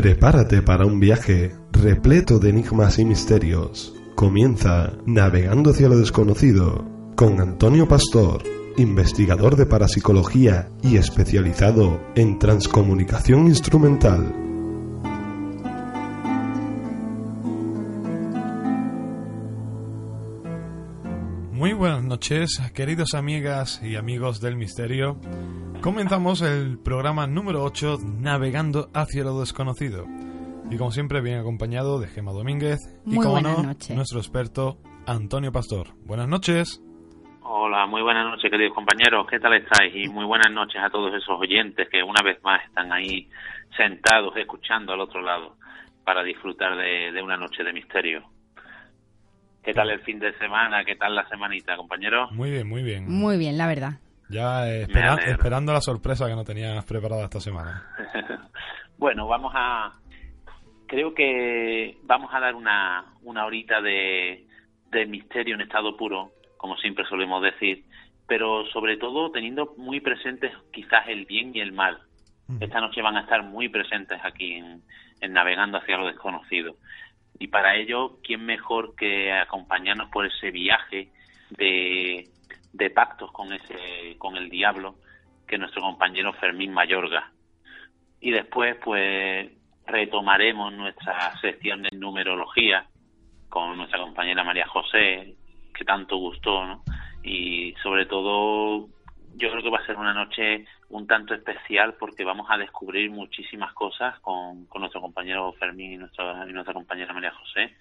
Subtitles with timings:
[0.00, 3.94] Prepárate para un viaje repleto de enigmas y misterios.
[4.14, 8.42] Comienza Navegando hacia lo desconocido con Antonio Pastor,
[8.78, 14.34] investigador de parapsicología y especializado en transcomunicación instrumental.
[21.52, 25.20] Muy buenas noches, queridos amigas y amigos del misterio.
[25.82, 30.04] Comenzamos el programa número 8, Navegando hacia lo desconocido.
[30.70, 33.96] Y como siempre, bien acompañado de Gema Domínguez y, Muy como no, noches.
[33.96, 34.76] nuestro experto
[35.06, 35.88] Antonio Pastor.
[36.04, 36.82] Buenas noches.
[37.42, 39.26] Hola, muy buenas noches, queridos compañeros.
[39.30, 39.94] ¿Qué tal estáis?
[39.96, 43.28] Y muy buenas noches a todos esos oyentes que una vez más están ahí
[43.76, 45.56] sentados escuchando al otro lado
[46.04, 48.22] para disfrutar de, de una noche de misterio.
[49.64, 50.84] ¿Qué tal el fin de semana?
[50.84, 52.30] ¿Qué tal la semanita, compañeros?
[52.32, 53.08] Muy bien, muy bien.
[53.08, 53.92] Muy bien, la verdad.
[54.30, 57.82] Ya eh, espera- esperando la sorpresa que nos tenías preparada esta semana.
[58.98, 59.92] bueno, vamos a.
[60.86, 64.46] Creo que vamos a dar una, una horita de,
[64.90, 67.84] de misterio en estado puro, como siempre solemos decir,
[68.26, 71.98] pero sobre todo teniendo muy presentes quizás el bien y el mal.
[72.58, 74.82] Esta noche van a estar muy presentes aquí en,
[75.20, 76.74] en Navegando hacia lo desconocido.
[77.38, 81.12] Y para ello, ¿quién mejor que acompañarnos por ese viaje
[81.50, 82.28] de,
[82.72, 84.96] de pactos con, ese, con el diablo
[85.46, 87.32] que nuestro compañero Fermín Mayorga?
[88.20, 89.50] Y después, pues,
[89.86, 92.86] retomaremos nuestra sección de numerología
[93.48, 95.34] con nuestra compañera María José,
[95.74, 96.84] que tanto gustó, ¿no?
[97.22, 98.88] Y sobre todo,
[99.36, 103.10] yo creo que va a ser una noche un tanto especial porque vamos a descubrir
[103.10, 107.76] muchísimas cosas con, con nuestro compañero Fermín y, nuestra y nuestra compañera María José.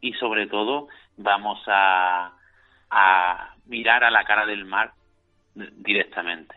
[0.00, 2.32] Y sobre todo, vamos a,
[2.90, 4.92] a mirar a la cara del mar
[5.54, 6.56] directamente.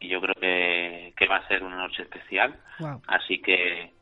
[0.00, 2.54] Y yo creo que, que va a ser una noche especial.
[2.78, 3.02] Wow.
[3.06, 3.92] Así que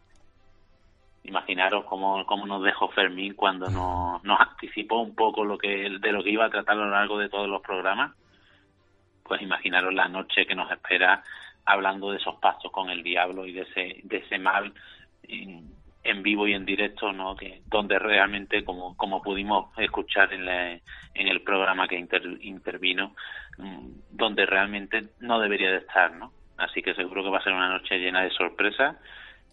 [1.25, 6.13] imaginaros cómo, cómo nos dejó Fermín cuando nos, nos anticipó un poco lo que de
[6.13, 8.13] lo que iba a tratar a lo largo de todos los programas.
[9.23, 11.23] Pues imaginaros la noche que nos espera
[11.65, 14.73] hablando de esos pactos con el diablo y de ese, de ese mal
[16.11, 17.37] en vivo y en directo, ¿no?
[17.37, 23.15] Que, donde realmente, como, como pudimos escuchar en, la- en el programa que inter- intervino,
[23.59, 26.33] mm, donde realmente no debería de estar, ¿no?
[26.57, 28.97] Así que seguro que va a ser una noche llena de sorpresas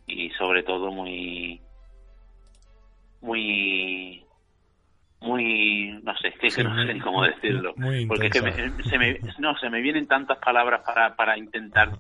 [0.08, 1.62] y sobre todo muy
[3.22, 4.24] muy
[5.22, 8.98] muy no sé es que, no sé cómo decirlo muy porque es que me- se
[8.98, 11.92] me no se me vienen tantas palabras para para intentar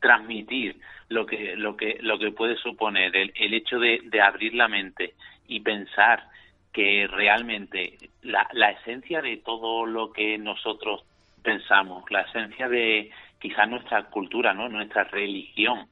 [0.00, 4.54] transmitir lo que lo que lo que puede suponer el, el hecho de, de abrir
[4.54, 5.14] la mente
[5.46, 6.24] y pensar
[6.72, 11.04] que realmente la, la esencia de todo lo que nosotros
[11.42, 15.88] pensamos la esencia de quizás nuestra cultura no nuestra religión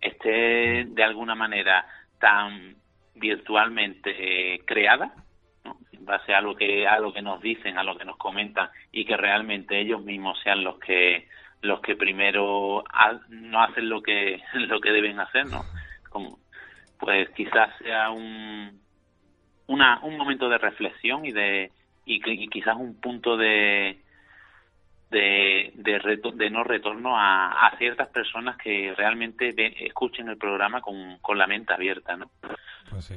[0.00, 1.86] esté de alguna manera
[2.20, 2.76] tan
[3.14, 5.14] virtualmente eh, creada
[5.64, 5.78] ¿no?
[5.92, 8.68] en base a lo que a lo que nos dicen a lo que nos comentan
[8.92, 11.26] y que realmente ellos mismos sean los que
[11.62, 15.64] los que primero ha- no hacen lo que lo que deben hacer no
[16.10, 16.38] como
[16.98, 18.80] pues quizás sea un
[19.66, 21.70] una, un momento de reflexión y de
[22.06, 24.02] y, que- y quizás un punto de
[25.10, 30.36] de, de, reto- de no retorno a, a ciertas personas que realmente ve- escuchen el
[30.36, 32.30] programa con, con la mente abierta, ¿no?
[32.90, 33.14] Pues sí.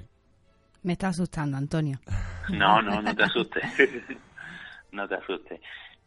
[0.84, 2.00] Me está asustando, Antonio.
[2.50, 3.63] No, no, no te asustes.
[4.94, 5.59] no te asustes.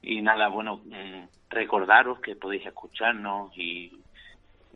[0.06, 3.92] Y nada, bueno, mm, recordaros que podéis escucharnos y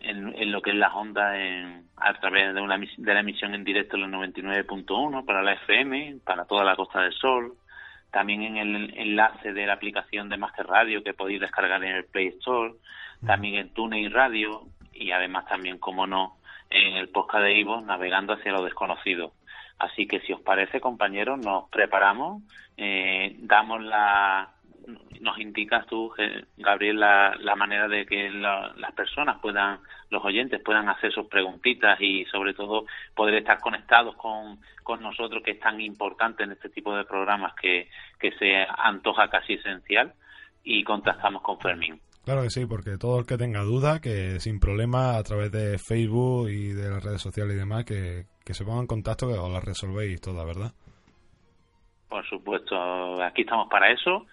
[0.01, 3.65] en, lo que es las ondas en- a través de, una, de la emisión en
[3.65, 7.55] directo en los 99.1 para la FM, para toda la Costa del Sol.
[8.11, 12.05] También en el enlace de la aplicación de Master Radio que podéis descargar en el
[12.05, 12.75] Play Store.
[13.27, 14.63] También en TuneIn Radio
[14.95, 16.37] y además también, como no,
[16.71, 19.33] en el podcast de Ivo, navegando hacia lo desconocido.
[19.79, 22.43] Así que si os parece, compañeros, nos preparamos,
[22.77, 24.53] eh, damos la,
[25.21, 26.13] nos indicas tú,
[26.57, 29.81] Gabriel, la, la manera de que la- las personas puedan,
[30.11, 35.43] los oyentes puedan hacer sus preguntitas y sobre todo poder estar conectados con, con nosotros,
[35.45, 37.89] que es tan importante en este tipo de programas que,
[38.19, 40.13] que se antoja casi esencial,
[40.65, 42.01] y contactamos con Fermín.
[42.25, 45.79] Claro que sí, porque todo el que tenga duda, que sin problema a través de
[45.79, 49.39] Facebook y de las redes sociales y demás, que, que se pongan en contacto que
[49.39, 50.73] os las resolvéis todas, ¿verdad?
[52.09, 54.27] Por supuesto, aquí estamos para eso.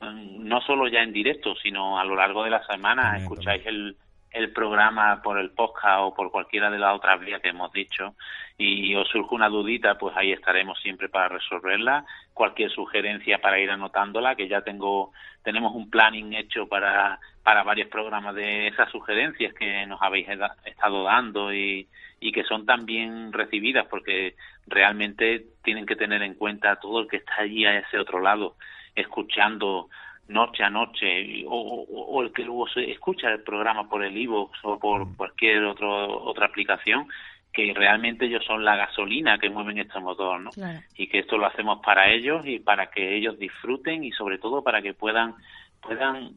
[0.00, 3.96] No solo ya en directo, sino a lo largo de la semana También, escucháis el,
[4.30, 8.14] el programa por el podcast o por cualquiera de las otras vías que hemos dicho.
[8.56, 12.04] Y os surge una dudita, pues ahí estaremos siempre para resolverla.
[12.34, 15.12] Cualquier sugerencia para ir anotándola, que ya tengo,
[15.42, 20.28] tenemos un planning hecho para, para varios programas de esas sugerencias que nos habéis
[20.64, 21.88] estado dando y,
[22.20, 24.34] y que son también recibidas porque
[24.66, 28.56] realmente tienen que tener en cuenta todo el que está allí a ese otro lado
[29.00, 29.88] escuchando
[30.28, 34.78] noche a noche o, el que luego se escucha el programa por el iVoox o
[34.78, 35.16] por mm.
[35.16, 37.08] cualquier otro, otra aplicación
[37.52, 40.50] que realmente ellos son la gasolina que mueven este motor, ¿no?
[40.96, 44.62] Y que esto lo hacemos para ellos y para que ellos disfruten y sobre todo
[44.62, 45.34] para que puedan
[45.80, 46.32] puedan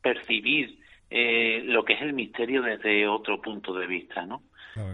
[0.00, 0.78] percibir
[1.10, 4.42] eh, lo que es el misterio desde otro punto de vista, ¿no?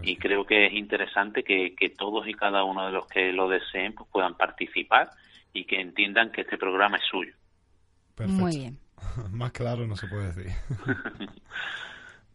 [0.01, 3.49] y creo que es interesante que, que, todos y cada uno de los que lo
[3.49, 5.09] deseen pues, puedan participar
[5.53, 7.33] y que entiendan que este programa es suyo.
[8.27, 8.79] Muy bien.
[9.31, 10.51] Más claro no se puede decir.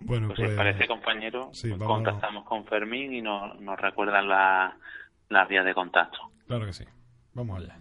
[0.00, 4.76] bueno, pues, pues, parece, compañero, contactamos con Fermín y nos, nos recuerdan la,
[5.28, 6.18] las vías de contacto.
[6.46, 6.84] Claro que sí.
[7.34, 7.78] Vamos allá.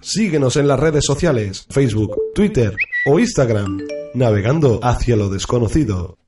[0.00, 2.74] Síguenos en las redes sociales, Facebook, Twitter
[3.06, 3.78] o Instagram,
[4.14, 6.18] navegando hacia lo desconocido.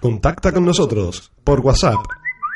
[0.00, 2.04] Contacta con nosotros por WhatsApp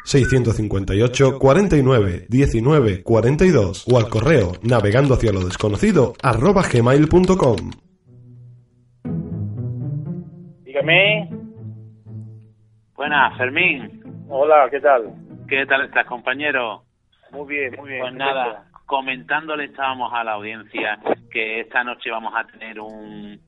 [0.07, 7.57] 658 49 19 42 o al correo navegando hacia lo desconocido arroba gmail.com.
[10.65, 11.29] Dígame.
[12.95, 14.03] Buenas, Fermín.
[14.29, 15.13] Hola, ¿qué tal?
[15.49, 16.85] ¿Qué tal estás, compañero?
[17.33, 18.01] Muy bien, muy bien.
[18.01, 20.99] Pues nada, comentándole estábamos a la audiencia
[21.31, 23.41] que esta noche vamos a tener un,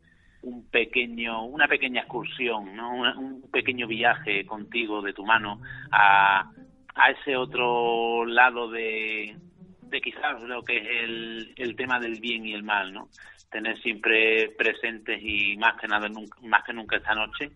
[0.42, 2.92] un pequeño, una pequeña excursión, ¿no?
[2.92, 6.50] un, pequeño viaje contigo de tu mano a,
[6.94, 9.36] a ese otro lado de,
[9.82, 13.08] de quizás lo que es el, el tema del bien y el mal, ¿no?
[13.50, 16.08] Tener siempre presentes y más que nada,
[16.42, 17.50] más que nunca esta noche,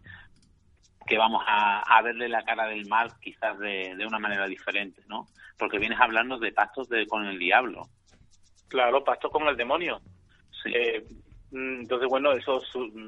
[1.06, 5.02] que vamos a, a verle la cara del mal quizás de, de una manera diferente,
[5.08, 5.26] ¿no?
[5.58, 7.88] Porque vienes hablando de pactos de, con el diablo.
[8.69, 10.00] Claro, pactos con el demonio.
[10.62, 10.73] Sí.
[10.75, 11.05] Eh,
[11.52, 12.60] entonces, bueno, eso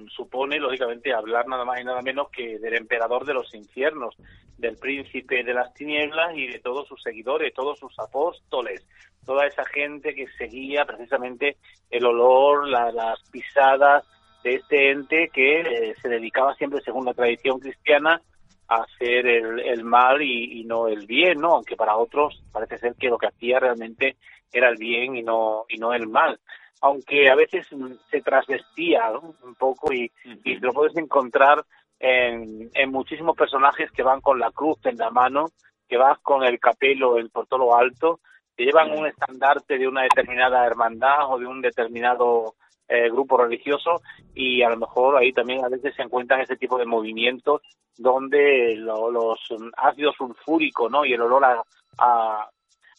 [0.08, 4.14] supone, lógicamente, hablar nada más y nada menos que del emperador de los infiernos,
[4.58, 8.86] del príncipe de las tinieblas y de todos sus seguidores, todos sus apóstoles,
[9.24, 11.56] toda esa gente que seguía precisamente
[11.90, 14.04] el olor, las pisadas
[14.42, 18.20] de este ente que eh, se dedicaba siempre, según la tradición cristiana,
[18.68, 21.52] a hacer el, mal y, y, no el bien, ¿no?
[21.52, 24.16] Aunque para otros parece ser que lo que hacía realmente
[24.52, 26.38] era el bien y no, y no el mal
[26.80, 27.66] aunque a veces
[28.10, 30.10] se trasvestía un poco y,
[30.44, 31.64] y, lo puedes encontrar
[31.98, 35.46] en, en, muchísimos personajes que van con la cruz en la mano,
[35.88, 38.20] que van con el capelo en, por todo lo alto,
[38.56, 42.54] que llevan un estandarte de una determinada hermandad o de un determinado
[42.86, 44.02] eh, grupo religioso
[44.34, 47.62] y a lo mejor ahí también a veces se encuentran ese tipo de movimientos
[47.96, 49.38] donde los
[49.76, 51.04] ácidos sulfúricos ¿no?
[51.04, 51.62] y el olor a,
[51.98, 52.48] a,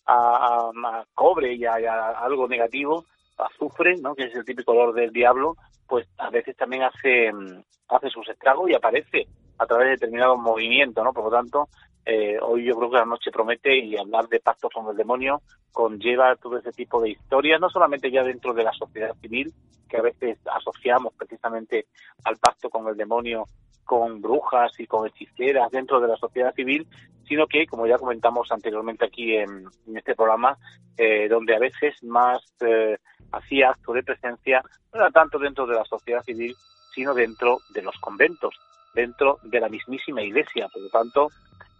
[0.08, 1.76] a, cobre y a,
[2.18, 3.06] algo negativo
[3.38, 4.16] azufre, ¿no?
[4.16, 5.56] que es el típico olor del diablo,
[5.88, 9.28] pues a veces también hace, mm, hace sus estragos y aparece
[9.58, 11.14] a través de determinados movimientos, ¿no?
[11.14, 11.70] Por lo tanto,
[12.06, 15.42] eh, hoy yo creo que la noche promete y hablar de pactos con el demonio
[15.72, 19.54] conlleva todo ese tipo de historias, no solamente ya dentro de la sociedad civil,
[19.90, 21.88] que a veces asociamos precisamente
[22.24, 23.46] al pacto con el demonio
[23.84, 26.88] con brujas y con hechiceras dentro de la sociedad civil,
[27.28, 30.58] sino que, como ya comentamos anteriormente aquí en, este programa,
[30.98, 32.98] eh, donde a veces más eh,
[33.36, 34.62] hacía acto de presencia,
[34.94, 36.56] no era tanto dentro de la sociedad civil,
[36.94, 38.56] sino dentro de los conventos,
[38.94, 40.68] dentro de la mismísima iglesia.
[40.72, 41.30] Por lo tanto,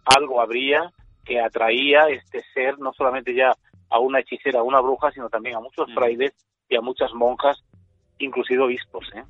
[0.04, 0.92] algo habría
[1.24, 3.52] que atraía este ser no solamente ya
[3.90, 5.94] a una hechicera, a una bruja, sino también a muchos mm.
[5.94, 6.32] frailes
[6.68, 7.64] y a muchas monjas,
[8.18, 9.08] inclusive obispos.
[9.14, 9.24] ¿eh?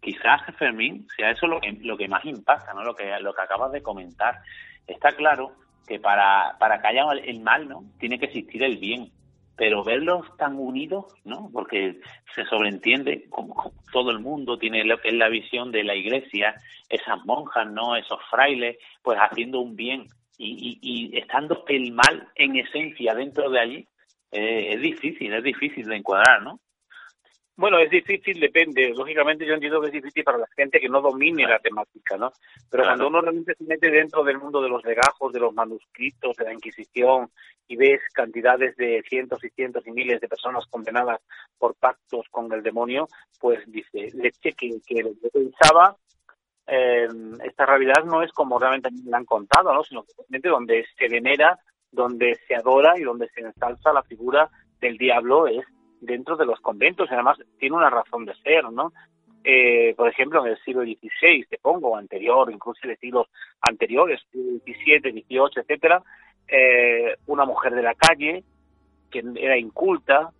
[0.00, 2.82] Quizás, Fermín, sea eso lo que, lo que más impacta, ¿no?
[2.84, 4.40] lo, que, lo que acabas de comentar.
[4.86, 5.52] Está claro
[5.86, 7.84] que para, para que haya el mal, ¿no?
[7.98, 9.10] tiene que existir el bien
[9.56, 11.50] pero verlos tan unidos, ¿no?
[11.52, 12.00] Porque
[12.34, 16.54] se sobreentiende como todo el mundo tiene es la visión de la iglesia,
[16.88, 17.96] esas monjas, ¿no?
[17.96, 20.08] Esos frailes, pues haciendo un bien
[20.38, 23.88] y, y, estando el mal en esencia dentro de allí,
[24.32, 26.60] eh, es difícil, es difícil de encuadrar, ¿no?
[27.56, 28.92] Bueno, es difícil, depende.
[28.96, 32.32] Lógicamente yo entiendo que es difícil para la gente que no domine la temática, ¿no?
[32.68, 36.36] Pero cuando uno realmente se mete dentro del mundo de los legajos, de los manuscritos,
[36.36, 37.30] de la Inquisición,
[37.68, 41.20] y ves cantidades de cientos y cientos y miles de personas condenadas
[41.56, 43.06] por pactos con el demonio,
[43.38, 45.96] pues dice, leche que, que lo que pensaba,
[46.66, 47.08] eh,
[47.44, 49.84] esta realidad no es como realmente me han contado, ¿no?
[49.84, 51.58] Sino que realmente donde se venera,
[51.92, 55.64] donde se adora y donde se ensalza la figura del diablo es
[56.04, 58.92] dentro de los conventos y además tiene una razón de ser, ¿no?
[59.44, 63.28] eh, por ejemplo, en el siglo XVI, te pongo, anterior, incluso de siglos
[63.60, 66.02] anteriores, XVII, XVIII, etcétera,
[66.48, 68.42] eh, una mujer de la calle
[69.10, 70.30] que era inculta,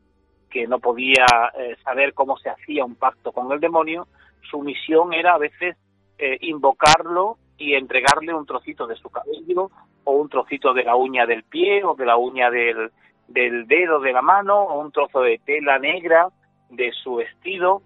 [0.50, 1.26] que no podía
[1.58, 4.08] eh, saber cómo se hacía un pacto con el demonio,
[4.50, 5.76] su misión era a veces
[6.18, 9.70] eh, invocarlo y entregarle un trocito de su cabello
[10.04, 12.90] o un trocito de la uña del pie o de la uña del,
[13.34, 16.28] del dedo de la mano o un trozo de tela negra
[16.70, 17.82] de su vestido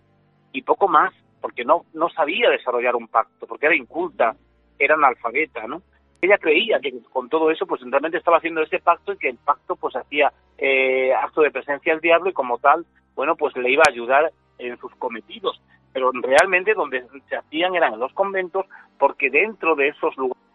[0.53, 4.37] y poco más, porque no, no sabía desarrollar un pacto, porque era inculta,
[4.79, 5.83] era analfabeta, ¿no?
[6.21, 9.39] Ella creía que con todo eso, pues realmente estaba haciendo ese pacto y que el
[9.39, 13.71] pacto, pues hacía eh, acto de presencia del diablo y como tal, bueno, pues le
[13.71, 15.63] iba a ayudar en sus cometidos.
[15.93, 18.67] Pero realmente donde se hacían eran los conventos,
[18.99, 20.48] porque dentro de esos lugares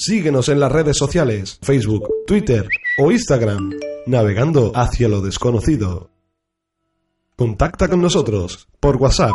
[0.00, 3.72] Síguenos en las redes sociales, Facebook, Twitter o Instagram,
[4.06, 6.12] navegando hacia lo desconocido.
[7.34, 9.34] Contacta con nosotros por WhatsApp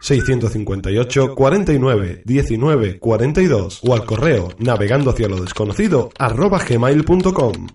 [0.00, 7.68] 658 49 19 42 o al correo navegando hacia lo desconocido arroba gmail.com.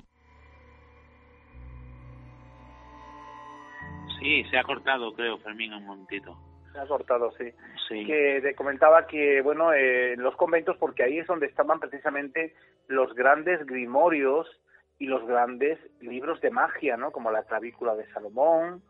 [4.20, 6.38] Sí, se ha cortado, creo, Fermín, un momentito.
[6.78, 7.52] Se ha cortado, sí.
[7.88, 8.06] Sí.
[8.06, 12.54] Que te comentaba que, bueno, eh, los conventos, porque ahí es donde estaban precisamente
[12.88, 14.48] los grandes grimorios
[15.00, 17.12] y los grandes libros de magia, ¿no?
[17.12, 18.84] Como la clavícula de Salomón,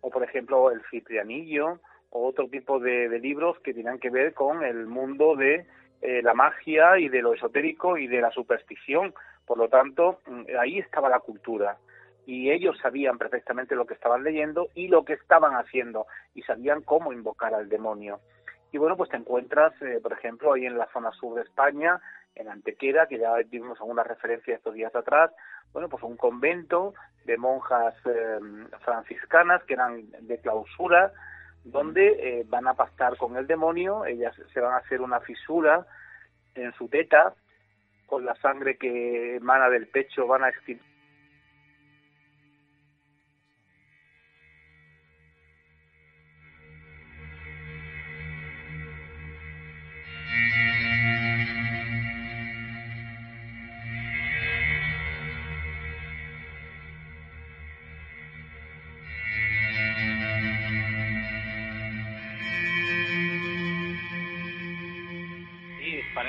[0.00, 4.32] o por ejemplo el Ciprianillo, o otro tipo de, de libros que tenían que ver
[4.32, 5.66] con el mundo de
[6.00, 9.12] eh, la magia y de lo esotérico y de la superstición.
[9.44, 11.76] Por lo tanto, mm, ahí estaba la cultura
[12.26, 16.82] y ellos sabían perfectamente lo que estaban leyendo y lo que estaban haciendo y sabían
[16.82, 18.20] cómo invocar al demonio.
[18.72, 22.00] Y bueno, pues te encuentras, eh, por ejemplo, ahí en la zona sur de España,
[22.34, 25.30] en Antequera, que ya vimos alguna referencia estos días atrás,
[25.72, 28.38] bueno, pues un convento de monjas eh,
[28.84, 31.12] franciscanas que eran de clausura,
[31.64, 35.86] donde eh, van a pactar con el demonio, ellas se van a hacer una fisura
[36.54, 37.34] en su teta,
[38.06, 40.93] con la sangre que emana del pecho van a extirpar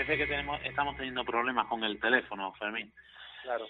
[0.06, 2.92] parece que tenemos, estamos teniendo problemas con el teléfono, Fermín.
[3.44, 3.66] Claro.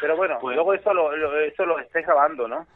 [0.00, 2.66] Pero bueno, Pues- luego eso lo, lo- eso lo estáis grabando, ¿no?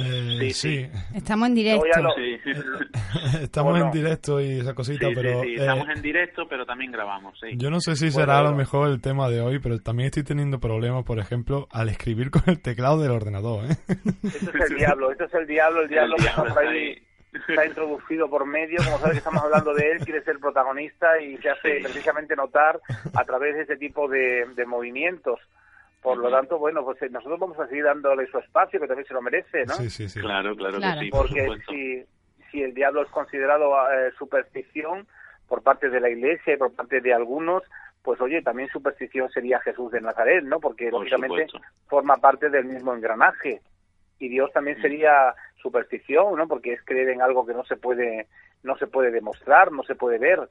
[0.00, 1.84] Eh, Sí, sí, Estamos en directo.
[2.02, 2.38] Lo- Sí,
[3.42, 3.84] estamos ¿O no?
[3.86, 7.36] en directo y esa cosita, sí, pero sí, eh, estamos en directo, pero también grabamos,
[7.40, 7.48] sí.
[7.56, 8.58] yo no sé si Bueno, será a lo bueno.
[8.58, 12.42] mejor el tema de hoy, pero también estoy teniendo problemas, por ejemplo, al escribir con
[12.46, 13.64] el teclado del ordenador.
[13.64, 13.76] ¿eh?
[14.22, 16.70] Esto es el diablo, esto es el diablo, el diablo El que diablo está está
[16.70, 17.02] ahí ahí.
[17.32, 21.36] Está introducido por medio, como sabes que estamos hablando de él, quiere ser protagonista y
[21.38, 21.82] se hace Sí.
[21.82, 22.80] precisamente notar
[23.14, 25.38] a través de ese tipo de, de movimientos.
[26.02, 29.06] Por lo tanto, bueno, pues eh, nosotros vamos a seguir dándole su espacio, que también
[29.06, 29.74] se lo merece, ¿no?
[29.74, 30.20] Sí, sí, sí.
[30.20, 31.00] Claro, claro, Claro.
[31.00, 32.04] que sí, por Porque si,
[32.50, 35.06] si el diablo es considerado eh, superstición
[35.48, 37.62] por parte de la iglesia y por parte de algunos,
[38.02, 40.60] pues oye, también superstición sería Jesús de Nazaret, ¿no?
[40.60, 41.60] Porque Por lógicamente supuesto.
[41.88, 43.60] forma parte del mismo engranaje.
[44.20, 46.46] Y Dios también sería superstición, ¿no?
[46.48, 48.26] Porque es creer en algo que no se puede
[48.62, 50.48] no se puede demostrar, no se puede ver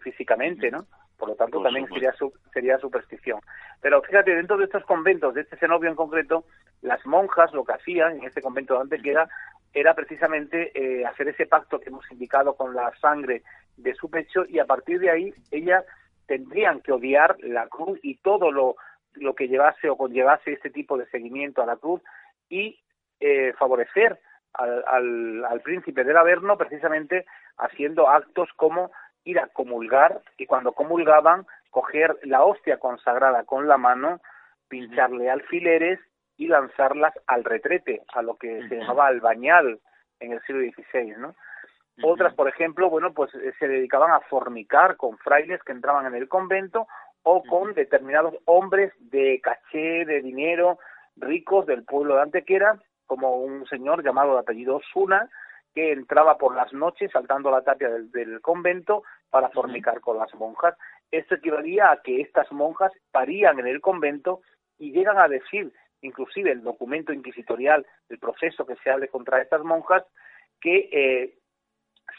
[0.00, 0.86] físicamente, ¿no?
[1.16, 1.94] Por lo tanto, Por también supuesto.
[2.10, 3.40] sería su- sería superstición.
[3.80, 6.44] Pero fíjate, dentro de estos conventos, de este cenobio en concreto,
[6.82, 9.28] las monjas lo que hacían en este convento de Antequera
[9.72, 13.42] era precisamente eh, hacer ese pacto que hemos indicado con la sangre
[13.76, 15.84] de su pecho y a partir de ahí ellas
[16.26, 18.76] tendrían que odiar la cruz y todo lo,
[19.14, 22.02] lo que llevase o conllevase este tipo de seguimiento a la cruz
[22.48, 22.80] y
[23.20, 24.18] eh, favorecer
[24.54, 27.26] al, al, al príncipe del Averno precisamente
[27.58, 28.90] haciendo actos como
[29.24, 34.20] ir a comulgar y cuando comulgaban coger la hostia consagrada con la mano,
[34.68, 35.98] pincharle alfileres
[36.36, 39.80] y lanzarlas al retrete, a lo que se llamaba albañal
[40.20, 41.34] en el siglo XVI, ¿no?
[42.02, 46.14] Otras, por ejemplo, bueno, pues eh, se dedicaban a fornicar con frailes que entraban en
[46.14, 46.88] el convento
[47.22, 50.78] o con determinados hombres de caché, de dinero,
[51.16, 55.28] ricos del pueblo de Antequera, como un señor llamado de apellido Osuna,
[55.74, 60.32] que entraba por las noches saltando la tapia del, del convento para fornicar con las
[60.34, 60.76] monjas.
[61.10, 64.40] Esto equivalía a que estas monjas parían en el convento
[64.78, 69.62] y llegan a decir, inclusive el documento inquisitorial, el proceso que se abre contra estas
[69.64, 70.04] monjas,
[70.60, 71.34] que eh,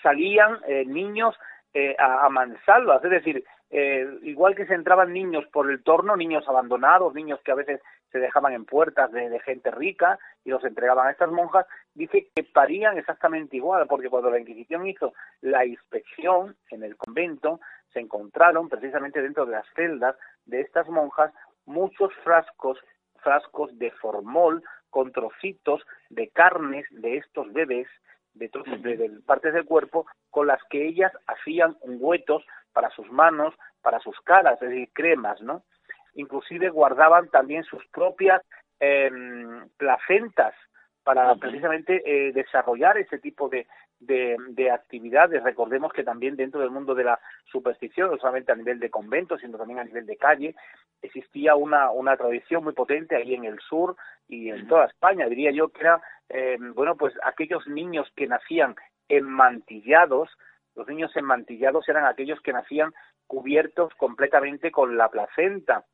[0.03, 1.35] salían eh, niños
[1.73, 6.15] eh, a, a mansalvas, es decir, eh, igual que se entraban niños por el torno,
[6.15, 7.81] niños abandonados, niños que a veces
[8.15, 12.43] se dejaban en puertas de, gente rica y los entregaban a estas monjas, dice que
[12.43, 17.59] parían exactamente igual, porque cuando la Inquisición hizo la inspección en el convento,
[17.91, 21.33] se encontraron precisamente dentro de las celdas de estas monjas
[21.65, 22.79] muchos frascos,
[23.17, 27.89] frascos de formol con trocitos de carnes de estos bebés,
[28.33, 33.53] de trozos de, partes del cuerpo, con las que ellas hacían ungüetos para sus manos,
[33.81, 35.63] para sus caras, es decir, cremas, ¿no?
[36.15, 38.41] Inclusive guardaban también sus propias
[38.79, 40.53] em, placentas
[41.03, 43.67] para precisamente eh, desarrollar ese tipo de,
[43.99, 45.43] de, actividades.
[45.43, 49.37] Recordemos que también dentro del mundo de la superstición, no solamente a nivel de convento,
[49.37, 50.55] sino también a nivel de calle,
[51.01, 53.95] existía una, una tradición muy potente ahí en el sur
[54.27, 55.27] y en toda España.
[55.27, 58.75] Diría yo que era, eh, bueno, pues aquellos niños que nacían
[59.07, 60.29] enmantillados,
[60.75, 62.91] los niños enmantillados eran aquellos que nacían
[63.27, 65.85] cubiertos completamente con la placenta.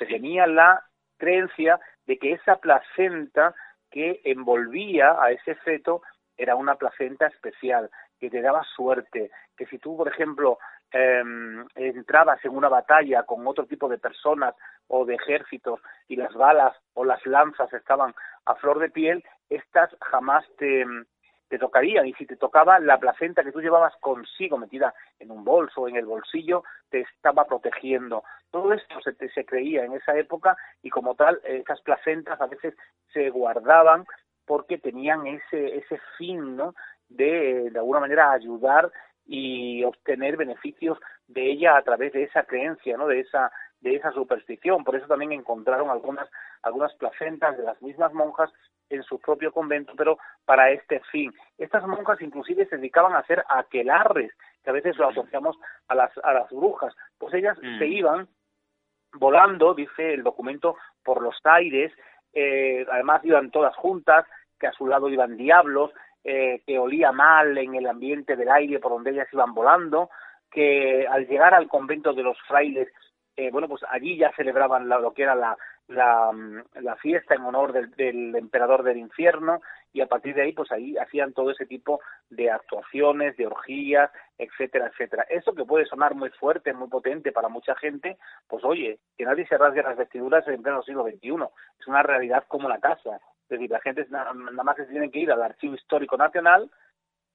[0.00, 0.82] Se tenía la
[1.18, 3.54] creencia de que esa placenta
[3.90, 6.00] que envolvía a ese feto
[6.38, 10.58] era una placenta especial, que te daba suerte, que si tú, por ejemplo,
[10.90, 14.54] em, entrabas en una batalla con otro tipo de personas
[14.88, 18.14] o de ejércitos y las balas o las lanzas estaban
[18.46, 20.86] a flor de piel, estas jamás te,
[21.50, 25.44] te tocarían y si te tocaba la placenta que tú llevabas consigo metida en un
[25.44, 28.22] bolso o en el bolsillo te estaba protegiendo.
[28.52, 32.74] Todo esto se, se creía en esa época y como tal esas placentas a veces
[33.12, 34.06] se guardaban
[34.46, 36.74] porque tenían ese, ese fin, ¿no?
[37.08, 38.90] De, de alguna manera, ayudar
[39.26, 43.08] y obtener beneficios de ella a través de esa creencia, ¿no?
[43.08, 44.84] De esa, de esa superstición.
[44.84, 46.28] Por eso también encontraron algunas,
[46.62, 48.52] algunas placentas de las mismas monjas
[48.90, 51.32] en su propio convento, pero para este fin.
[51.56, 54.32] Estas monjas inclusive se dedicaban a hacer aquelarres,
[54.62, 55.56] que a veces lo asociamos
[55.88, 56.94] a las, a las brujas.
[57.16, 57.78] Pues ellas mm.
[57.78, 58.28] se iban
[59.14, 61.92] volando, dice el documento, por los aires,
[62.32, 64.26] eh, además iban todas juntas,
[64.58, 65.90] que a su lado iban diablos,
[66.22, 70.10] eh, que olía mal en el ambiente del aire por donde ellas iban volando,
[70.50, 72.88] que al llegar al convento de los frailes,
[73.36, 75.56] eh, bueno, pues allí ya celebraban lo que era la,
[75.90, 76.30] la,
[76.80, 79.60] la fiesta en honor del, del, emperador del infierno
[79.92, 82.00] y a partir de ahí pues ahí hacían todo ese tipo
[82.30, 85.26] de actuaciones, de orgías, etcétera, etcétera.
[85.28, 89.46] Eso que puede sonar muy fuerte, muy potente para mucha gente, pues oye, que nadie
[89.46, 91.34] se rasgue las vestiduras en pleno siglo XXI,
[91.78, 93.20] es una realidad como la casa.
[93.44, 96.70] Es decir, la gente nada, más que se tiene que ir al Archivo Histórico Nacional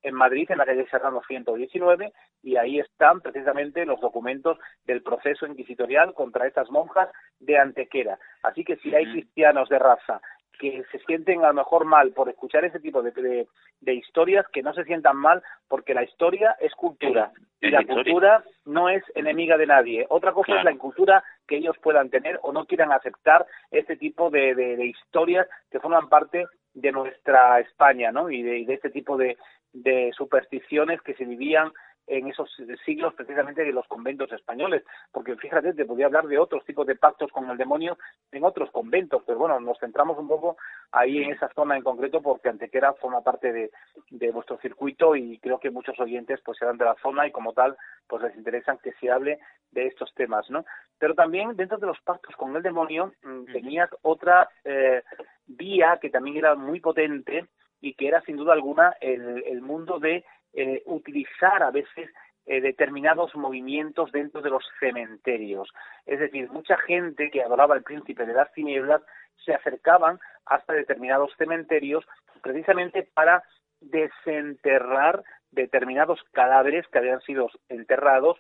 [0.05, 2.13] en Madrid, en la calle Serrano 119,
[2.43, 8.19] y ahí están precisamente los documentos del proceso inquisitorial contra estas monjas de Antequera.
[8.43, 10.21] Así que si hay cristianos de raza
[10.59, 13.47] que se sienten a lo mejor mal por escuchar ese tipo de,
[13.81, 18.43] de, historias, que no se sientan mal porque la historia es cultura y la cultura
[18.65, 20.05] no es enemiga de nadie.
[20.09, 24.29] Otra cosa es la incultura que ellos puedan tener o no quieran aceptar este tipo
[24.29, 28.29] de, de, historias que forman parte de nuestra España, ¿no?
[28.29, 29.37] Y de, de este tipo de,
[29.75, 31.71] de supersticiones que se vivían
[32.07, 32.49] en esos
[32.85, 36.95] siglos precisamente de los conventos españoles, porque fíjate, te podía hablar de otros tipos de
[36.95, 37.97] pactos con el demonio
[38.31, 40.57] en otros conventos, pero bueno, nos centramos un poco
[40.91, 43.71] ahí en esa zona en concreto porque Antequera forma parte de,
[44.11, 47.53] de vuestro circuito y creo que muchos oyentes pues serán de la zona y como
[47.53, 47.75] tal
[48.07, 49.39] pues les interesa que se hable
[49.71, 50.63] de estos temas, ¿no?
[50.99, 55.01] Pero también dentro de los pactos con el demonio mm, tenías otra eh,
[55.47, 57.47] vía que también era muy potente
[57.85, 62.09] y que era sin duda alguna el, el mundo de eh, utilizar a veces
[62.47, 65.71] eh, determinados movimientos dentro de los cementerios.
[66.07, 69.03] Es decir, mucha gente que adoraba al príncipe de las tinieblas
[69.45, 72.03] se acercaban hasta determinados cementerios
[72.41, 73.43] precisamente para
[73.81, 78.39] desenterrar determinados cadáveres que habían sido enterrados,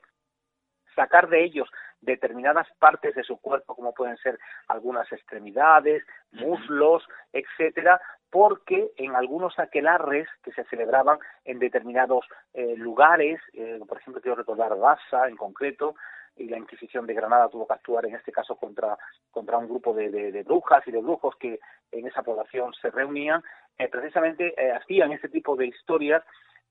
[0.95, 1.69] sacar de ellos
[2.05, 9.57] determinadas partes de su cuerpo, como pueden ser algunas extremidades, muslos, etcétera, porque en algunos
[9.59, 15.37] aquelarres que se celebraban en determinados eh, lugares, eh, por ejemplo quiero recordar Gaza en
[15.37, 15.95] concreto,
[16.37, 18.97] y la Inquisición de Granada tuvo que actuar en este caso contra,
[19.31, 21.59] contra un grupo de, de, brujas y de brujos que
[21.91, 23.41] en esa población se reunían,
[23.77, 26.21] eh, precisamente hacían ese tipo de historias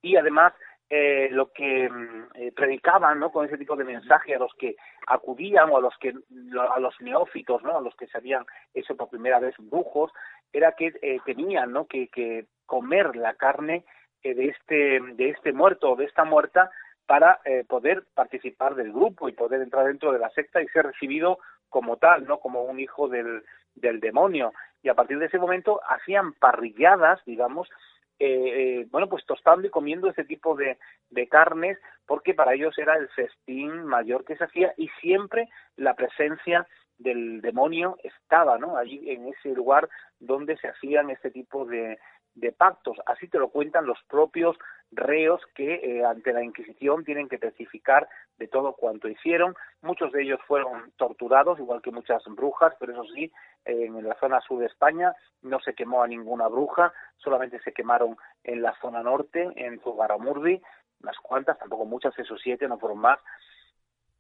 [0.03, 0.53] y además
[0.91, 3.31] eh, lo que mm, eh, predicaban ¿no?
[3.31, 6.13] con ese tipo de mensaje a los que acudían o a los que
[6.59, 8.45] a los neófitos no a los que se habían
[8.75, 10.13] hecho por primera vez brujos
[10.53, 11.87] era que eh, tenían ¿no?
[11.87, 13.85] que, que comer la carne
[14.23, 16.71] eh, de este de este muerto o de esta muerta
[17.07, 20.87] para eh, poder participar del grupo y poder entrar dentro de la secta y ser
[20.87, 23.43] recibido como tal no como un hijo del
[23.75, 27.69] del demonio y a partir de ese momento hacían parrilladas digamos
[28.27, 30.79] eh, bueno, pues tostando y comiendo ese tipo de,
[31.11, 35.95] de carnes, porque para ellos era el festín mayor que se hacía y siempre la
[35.95, 36.67] presencia
[36.99, 38.77] del demonio estaba, ¿no?
[38.77, 39.89] Allí en ese lugar
[40.21, 41.99] donde se hacían este tipo de,
[42.35, 42.99] de pactos.
[43.07, 44.57] Así te lo cuentan los propios
[44.91, 48.09] reos que eh, ante la Inquisición tienen que testificar
[48.39, 49.55] de todo cuanto hicieron.
[49.83, 53.33] Muchos de ellos fueron torturados, igual que muchas brujas, pero eso sí,
[53.65, 58.17] en la zona sur de España no se quemó a ninguna bruja, solamente se quemaron
[58.43, 60.61] en la zona norte, en Zugaramurdi,
[61.03, 63.19] unas cuantas, tampoco muchas, esos siete, no fueron más.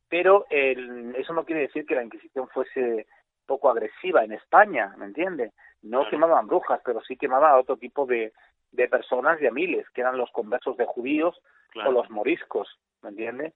[0.09, 3.07] Pero eso no quiere decir que la Inquisición fuese
[3.47, 5.53] poco agresiva en España, ¿me entiende?
[5.83, 8.33] No quemaban brujas, pero sí quemaban a otro tipo de,
[8.73, 11.41] de personas y a miles, que eran los conversos de judíos
[11.75, 13.53] o los moriscos, ¿me entiende?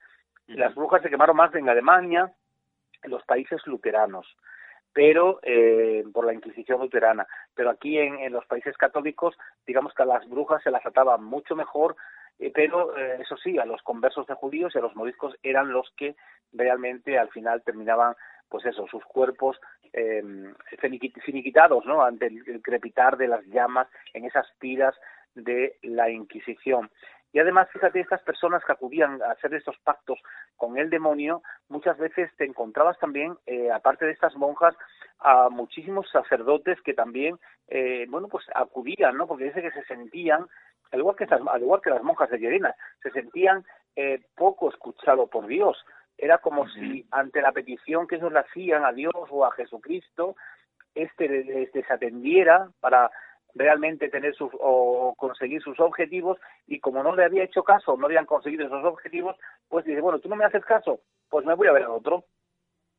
[0.47, 2.33] Las brujas se quemaron más en Alemania,
[3.03, 4.27] en los países luteranos,
[4.99, 7.25] pero eh, por la Inquisición luterana.
[7.55, 11.23] Pero aquí en, en, los países católicos, digamos que a las brujas se las ataban
[11.23, 11.95] mucho mejor,
[12.41, 15.71] eh, pero eh, eso sí, a los conversos de judíos y a los moriscos eran
[15.71, 16.17] los que
[16.53, 18.17] realmente al final terminaban
[18.49, 19.61] pues eso, sus cuerpos
[19.93, 20.21] eh,
[21.25, 22.03] finiquitados, ¿no?
[22.03, 24.97] Ante el, crepitar de las llamas en esas tiras
[25.37, 26.91] de la Inquisición.
[27.33, 30.19] Y además, fíjate, estas personas que acudían a hacer estos pactos
[30.57, 34.75] con el demonio, muchas veces te encontrabas también, eh, aparte de estas monjas,
[35.19, 37.39] a muchísimos sacerdotes que también,
[37.69, 39.27] eh, bueno, pues acudían, ¿no?
[39.27, 40.47] Porque dice que se sentían,
[40.91, 43.65] al igual que, al igual que las monjas de Llerena, se sentían
[43.95, 45.85] eh, poco escuchados por Dios,
[46.17, 50.35] era como si ante la petición que ellos le hacían a Dios o a Jesucristo,
[50.95, 53.11] este les desatendiera para
[53.59, 58.07] realmente tener sus o conseguir sus objetivos y como no le había hecho caso, no
[58.07, 59.37] habían conseguido esos objetivos,
[59.69, 62.25] pues dice, bueno, tú no me haces caso, pues me voy a ver a otro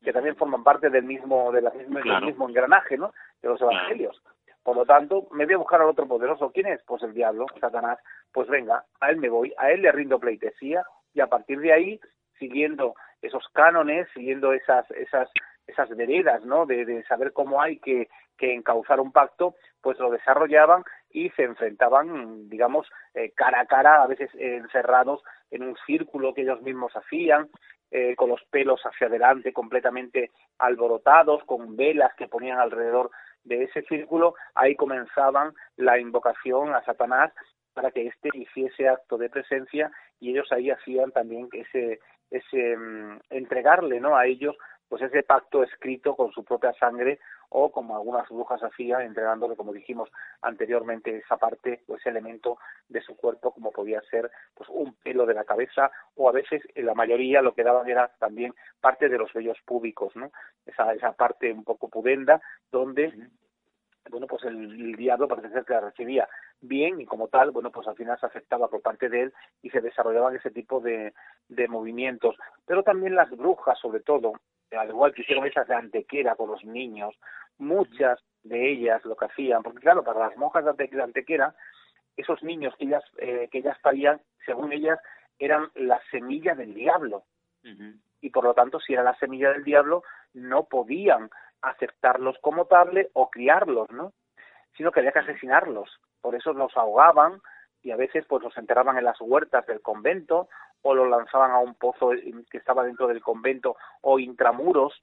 [0.03, 3.13] que también forman parte del mismo de la misma, del mismo engranaje, ¿no?
[3.41, 4.21] De los evangelios.
[4.63, 6.51] Por lo tanto, me voy a buscar al otro poderoso.
[6.51, 6.81] ¿Quién es?
[6.83, 7.97] Pues el diablo, Satanás.
[8.31, 11.73] Pues venga, a él me voy, a él le rindo pleitesía y a partir de
[11.73, 11.99] ahí,
[12.37, 15.29] siguiendo esos cánones, siguiendo esas, esas,
[15.67, 16.65] esas veredas, ¿no?
[16.65, 22.49] De, saber cómo hay que, que encauzar un pacto, pues lo desarrollaban y se enfrentaban,
[22.49, 25.21] digamos, eh, cara a cara, a veces encerrados
[25.51, 27.49] en un círculo que ellos mismos hacían,
[27.91, 33.09] eh, con los pelos hacia adelante completamente alborotados, con velas que ponían alrededor
[33.43, 37.31] de ese círculo, ahí comenzaban la invocación a Satanás
[37.73, 41.99] para que éste hiciese acto de presencia y ellos ahí hacían también ese,
[42.29, 44.55] ese mm, entregarle no a ellos
[44.89, 49.71] pues ese pacto escrito con su propia sangre o como algunas brujas hacían entregándole como
[49.71, 50.09] dijimos
[50.41, 52.57] anteriormente esa parte o ese elemento
[52.89, 56.61] de su cuerpo como podía ser pues un pelo de la cabeza o a veces
[56.75, 60.31] en la mayoría lo que daban era también parte de los vellos públicos no
[60.65, 63.29] esa esa parte un poco pudenda donde
[64.09, 66.27] bueno, pues el, diablo parece ser que la recibía
[66.61, 69.69] bien y como tal, bueno, pues al final se aceptaba por parte de él y
[69.69, 71.13] se desarrollaban ese tipo de,
[71.47, 72.35] de movimientos.
[72.65, 74.33] Pero también las brujas, sobre todo,
[74.71, 77.15] al igual que hicieron esas de antequera con los niños,
[77.57, 81.55] muchas de ellas lo que hacían, porque claro, para las monjas de antequera,
[82.15, 84.99] esos niños que ellas, eh, que ellas parían, según ellas,
[85.37, 87.23] eran la semilla del diablo.
[88.21, 90.03] Y por lo tanto, si era la semilla del diablo,
[90.33, 91.29] no podían
[91.61, 94.13] aceptarlos como tal o criarlos, ¿no?
[94.77, 95.99] Sino que había que asesinarlos.
[96.21, 97.41] Por eso los ahogaban
[97.81, 100.49] y a veces pues los enterraban en las huertas del convento
[100.81, 102.11] o los lanzaban a un pozo
[102.49, 104.99] que estaba dentro del convento o intramuros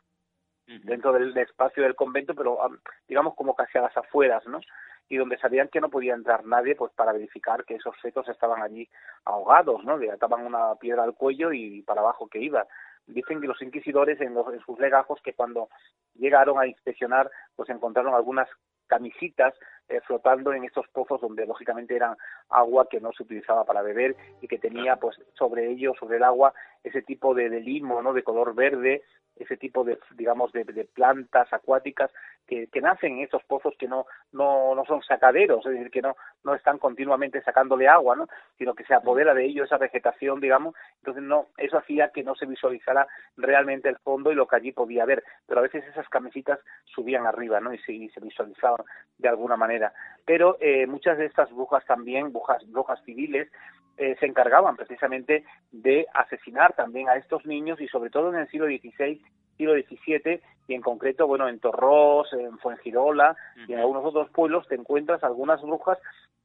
[0.82, 2.58] dentro del espacio del convento, pero
[3.06, 4.60] digamos como casi a las afueras, ¿no?
[5.08, 8.60] Y donde sabían que no podía entrar nadie, pues para verificar que esos fetos estaban
[8.62, 8.88] allí
[9.24, 9.96] ahogados, ¿no?
[9.96, 12.66] Le ataban una piedra al cuello y para abajo que iba
[13.06, 15.68] dicen que los inquisidores en, los, en sus legajos que cuando
[16.14, 18.48] llegaron a inspeccionar pues encontraron algunas
[18.86, 19.54] camisitas
[19.88, 22.16] eh, flotando en estos pozos donde lógicamente eran
[22.48, 26.24] agua que no se utilizaba para beber y que tenía pues sobre ellos sobre el
[26.24, 29.02] agua ese tipo de, de limo no de color verde
[29.36, 32.10] ese tipo de digamos de, de plantas acuáticas
[32.46, 36.02] que, que, nacen en estos pozos que no, no, no son sacaderos, es decir, que
[36.02, 38.28] no, no están continuamente sacándole agua, ¿no?
[38.56, 42.34] sino que se apodera de ello esa vegetación, digamos, entonces no, eso hacía que no
[42.36, 46.08] se visualizara realmente el fondo y lo que allí podía haber, pero a veces esas
[46.08, 47.74] camisitas subían arriba, ¿no?
[47.74, 48.84] Y se, y se visualizaban
[49.18, 49.75] de alguna manera.
[50.24, 53.48] Pero eh, muchas de estas brujas también, brujas, brujas civiles,
[53.96, 58.48] eh, se encargaban precisamente de asesinar también a estos niños y sobre todo en el
[58.48, 59.22] siglo XVI,
[59.56, 63.36] siglo XVII y en concreto, bueno, en Torrós, en Fuengirola
[63.66, 65.98] y en algunos otros pueblos te encuentras algunas brujas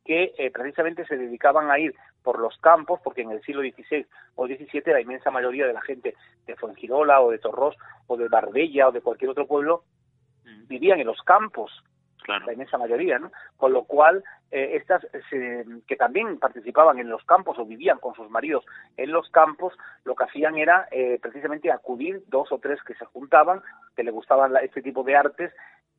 [0.05, 4.05] que eh, precisamente se dedicaban a ir por los campos, porque en el siglo XVI
[4.35, 6.15] o XVII la inmensa mayoría de la gente
[6.45, 7.75] de Fuengirola o de Torrós
[8.07, 9.83] o de Barbella o de cualquier otro pueblo
[10.67, 11.83] vivían en los campos
[12.27, 13.31] la inmensa mayoría, ¿no?
[13.57, 15.05] Con lo cual, eh, estas
[15.87, 18.65] que también participaban en los campos o vivían con sus maridos
[18.97, 23.05] en los campos, lo que hacían era eh, precisamente acudir dos o tres que se
[23.05, 23.61] juntaban,
[23.95, 25.51] que le gustaban este tipo de artes,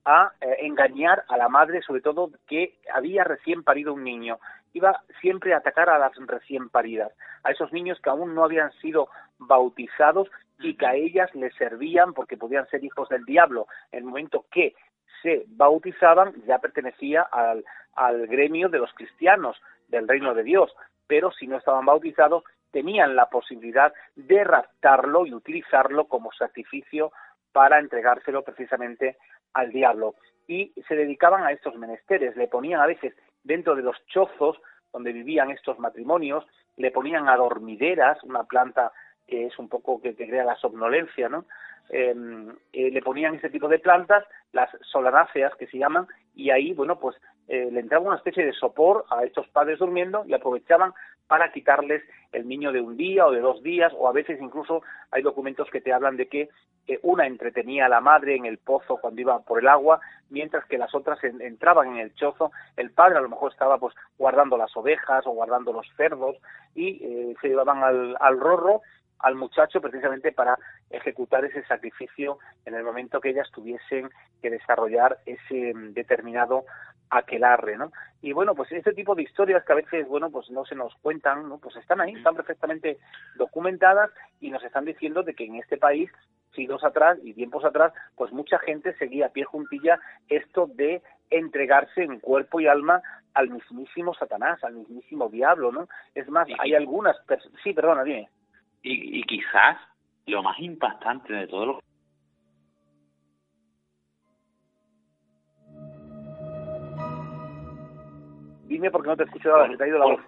[0.05, 4.39] a eh, engañar a la madre, sobre todo que había recién parido un niño.
[4.73, 7.13] Iba siempre a atacar a las recién paridas,
[7.45, 9.09] a esos niños que aún no habían sido
[9.39, 13.67] bautizados y que a ellas les servían porque podían ser hijos del diablo.
[13.91, 14.75] En el momento que
[15.23, 20.75] se bautizaban ya pertenecía al, al gremio de los cristianos, del reino de Dios,
[21.07, 27.13] pero si no estaban bautizados tenían la posibilidad de raptarlo y utilizarlo como sacrificio
[27.53, 29.19] para entregárselo precisamente
[29.53, 30.15] al diablo.
[30.49, 34.59] Y se dedicaban a estos menesteres, le ponían a veces dentro de los chozos
[34.93, 36.47] donde vivían estos matrimonios,
[36.77, 38.93] le ponían adormideras, una planta
[39.33, 41.47] que es un poco que, te crea la somnolencia, ¿no?
[41.89, 46.75] Em, eh, le ponían ese tipo de plantas, las solanáceas que se llaman, y ahí,
[46.75, 47.17] bueno, pues
[47.49, 50.93] eh, le entraba una especie de sopor a estos padres durmiendo y aprovechaban
[51.29, 54.83] para quitarles el niño de un día o de dos días, o a veces incluso
[55.11, 56.51] hay documentos que te hablan de que
[57.03, 60.77] una entretenía a la madre en el pozo cuando iba por el agua, mientras que
[60.77, 64.77] las otras entraban en el chozo, el padre a lo mejor estaba pues guardando las
[64.77, 66.37] ovejas o guardando los cerdos
[66.75, 68.83] y eh, se llevaban al, al rorro
[69.23, 70.59] al muchacho precisamente para
[70.91, 74.11] ejecutar ese sacrificio en el momento que ellas tuviesen
[74.43, 76.65] que desarrollar ese mm, determinado
[77.11, 77.93] aquelarre, ¿no?
[78.23, 80.95] Y bueno, pues este tipo de historias que a veces, bueno, pues no se nos
[81.03, 81.59] cuentan, ¿no?
[81.59, 82.99] Pues están ahí, están perfectamente
[83.37, 86.11] documentadas y nos están diciendo de que en este país
[86.55, 92.03] siglos atrás y tiempos atrás, pues mucha gente seguía a pie juntilla esto de entregarse
[92.03, 93.03] en cuerpo y alma
[93.35, 95.89] al mismísimo Satanás, al mismísimo diablo, ¿no?
[96.15, 97.17] Es más, hay algunas
[97.63, 98.29] sí, perdona, dime
[98.83, 99.79] y, y quizás
[100.27, 101.81] lo más impactante de todo lo
[108.65, 110.23] Dime porque no te escucho ahora, te ha ido la voz.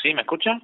[0.00, 0.58] ¿Sí, me escucha?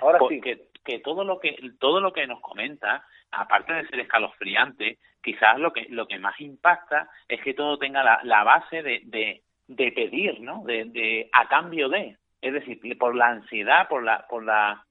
[0.00, 0.40] Ahora sí.
[0.40, 5.58] Que, que todo lo que todo lo que nos comenta, aparte de ser escalofriante, quizás
[5.60, 9.42] lo que lo que más impacta es que todo tenga la, la base de, de,
[9.68, 10.64] de pedir, ¿no?
[10.64, 14.84] De, de a cambio de, es decir, por la ansiedad, por la por la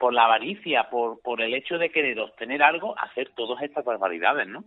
[0.00, 4.48] por la avaricia, por, por el hecho de querer obtener algo, hacer todas estas barbaridades,
[4.48, 4.64] ¿no?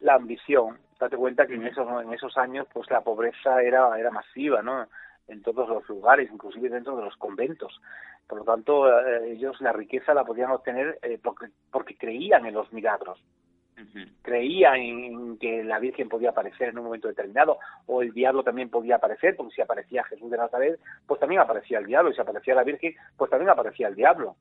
[0.00, 0.78] La ambición.
[0.98, 4.86] Date cuenta que en esos, en esos años pues la pobreza era, era masiva, ¿no?
[5.28, 7.82] En todos los lugares, inclusive dentro de los conventos.
[8.26, 12.54] Por lo tanto, eh, ellos la riqueza la podían obtener eh, porque, porque creían en
[12.54, 13.22] los milagros.
[14.22, 18.70] Creían en que la Virgen podía aparecer en un momento determinado, o el diablo también
[18.70, 22.20] podía aparecer, porque si aparecía Jesús de Nazaret, pues también aparecía el diablo, y si
[22.20, 24.36] aparecía la Virgen, pues también aparecía el diablo.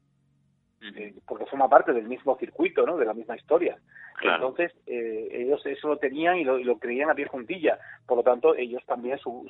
[0.84, 2.98] Eh, porque forma parte del mismo circuito, ¿no?
[2.98, 3.78] De la misma historia.
[4.24, 7.78] Entonces, eh, ellos eso lo tenían y lo, y lo, creían a pie juntilla.
[8.08, 9.48] Por lo tanto, ellos también su,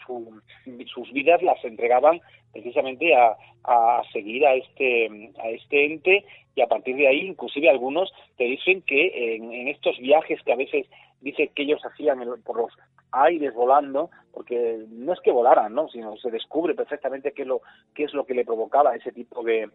[0.94, 2.20] sus vidas las entregaban
[2.52, 7.70] precisamente a, a seguir a este, a este ente y a partir de ahí, inclusive
[7.70, 10.86] algunos te dicen que en, en estos viajes que a veces
[11.22, 12.74] dice que ellos hacían por los
[13.12, 15.88] aires volando, porque no es que volaran, ¿no?
[15.90, 17.62] sino se descubre perfectamente qué, lo,
[17.94, 19.70] qué es lo que le provocaba ese tipo de,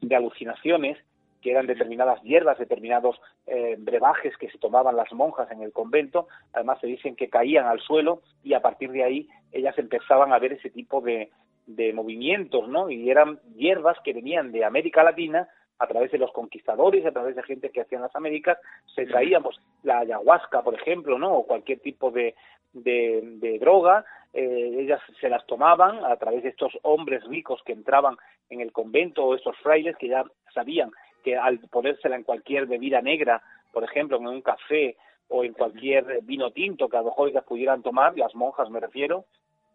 [0.00, 0.98] de alucinaciones
[1.42, 6.26] que eran determinadas hierbas, determinados eh, brebajes que se tomaban las monjas en el convento,
[6.52, 10.38] además se dicen que caían al suelo y a partir de ahí ellas empezaban a
[10.38, 11.30] ver ese tipo de,
[11.66, 12.90] de movimientos, ¿no?
[12.90, 17.36] Y eran hierbas que venían de América Latina a través de los conquistadores, a través
[17.36, 18.58] de gente que hacían las Américas,
[18.94, 21.34] se traían pues, la ayahuasca, por ejemplo, ¿no?
[21.34, 22.34] O cualquier tipo de,
[22.72, 28.16] de, droga, eh, ellas se las tomaban a través de estos hombres ricos que entraban
[28.50, 30.90] en el convento o estos frailes que ya sabían
[31.24, 34.96] que al ponérsela en cualquier bebida negra, por ejemplo, en un café
[35.28, 38.78] o en cualquier vino tinto que a lo mejor ellas pudieran tomar, las monjas me
[38.78, 39.24] refiero,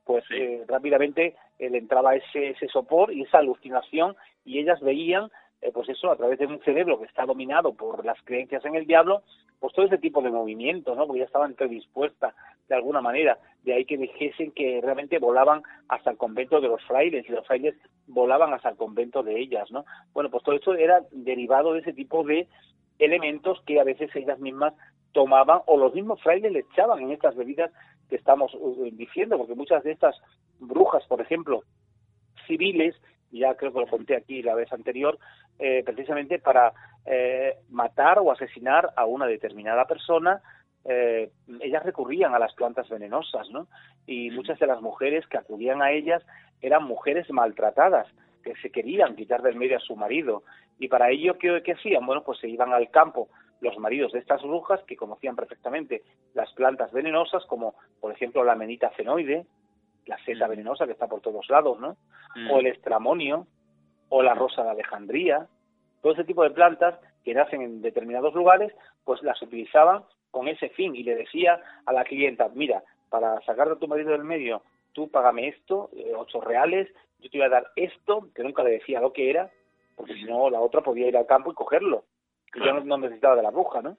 [0.06, 5.30] pues eh, rápidamente eh, le entraba ese, ese sopor y esa alucinación y ellas veían
[5.62, 8.76] eh, pues eso, a través de un cerebro que está dominado por las creencias en
[8.76, 9.22] el diablo,
[9.60, 11.06] pues todo ese tipo de movimientos, ¿no?
[11.06, 12.34] Porque ya estaban predispuestas
[12.68, 13.38] de alguna manera.
[13.64, 17.46] De ahí que dijesen que realmente volaban hasta el convento de los frailes y los
[17.46, 17.76] frailes
[18.08, 19.86] volaban hasta el convento de ellas, ¿no?
[20.14, 22.48] Bueno, pues todo esto era derivado de ese tipo de
[22.98, 24.74] elementos que a veces ellas mismas
[25.12, 27.72] tomaban o los mismos frailes le echaban en estas bebidas
[28.10, 30.16] que estamos uh, diciendo, porque muchas de estas
[30.60, 31.64] brujas, por ejemplo,
[32.48, 32.96] civiles,
[33.32, 35.18] ya creo que lo conté aquí la vez anterior,
[35.62, 36.74] eh, precisamente para
[37.06, 40.42] eh, matar o asesinar a una determinada persona,
[40.86, 43.68] eh, ellas recurrían a las plantas venenosas, ¿no?
[44.08, 46.26] Y muchas de las mujeres que acudían a ellas
[46.62, 48.08] eran mujeres maltratadas,
[48.44, 50.42] que se querían quitar del medio a su marido.
[50.80, 52.08] Y para ello, ¿qué, qué hacían?
[52.08, 56.02] Bueno, pues se iban al campo los maridos de estas brujas que conocían perfectamente
[56.34, 59.46] las plantas venenosas, como por ejemplo la menita fenoide,
[60.08, 61.98] la seta venenosa que está por todos lados, ¿no?
[62.52, 63.46] O el estramonio,
[64.10, 65.48] o la rosa de Alejandría,
[66.02, 70.70] todo ese tipo de plantas que nacen en determinados lugares, pues las utilizaban con ese
[70.70, 74.64] fin y le decía a la clienta, mira, para sacar a tu marido del medio,
[74.94, 76.88] tú págame esto, eh, ocho reales,
[77.20, 79.50] yo te voy a dar esto, que nunca le decía lo que era,
[79.96, 82.06] porque si no la otra podía ir al campo y cogerlo.
[82.54, 83.98] Y yo no, necesitaba de la bruja, ¿no?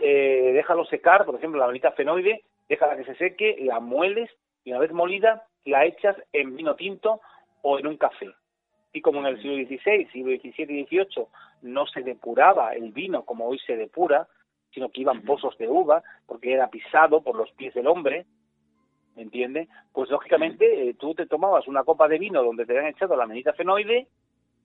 [0.00, 4.30] Eh, déjalo secar, por ejemplo, la bonita fenoide, déjala que se seque, la mueles
[4.64, 7.20] y una vez molida la echas en vino tinto
[7.62, 8.28] o en un café.
[8.92, 11.26] Y como en el siglo XVI, siglo XVII y XVIII
[11.62, 14.26] no se depuraba el vino como hoy se depura,
[14.72, 18.26] sino que iban pozos de uva, porque era pisado por los pies del hombre,
[19.16, 19.68] ¿me entiendes?
[19.92, 23.26] Pues lógicamente eh, tú te tomabas una copa de vino donde te habían echado la
[23.26, 24.08] menita fenoide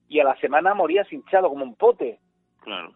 [0.08, 2.20] y a la semana morías hinchado como un pote.
[2.60, 2.92] Claro.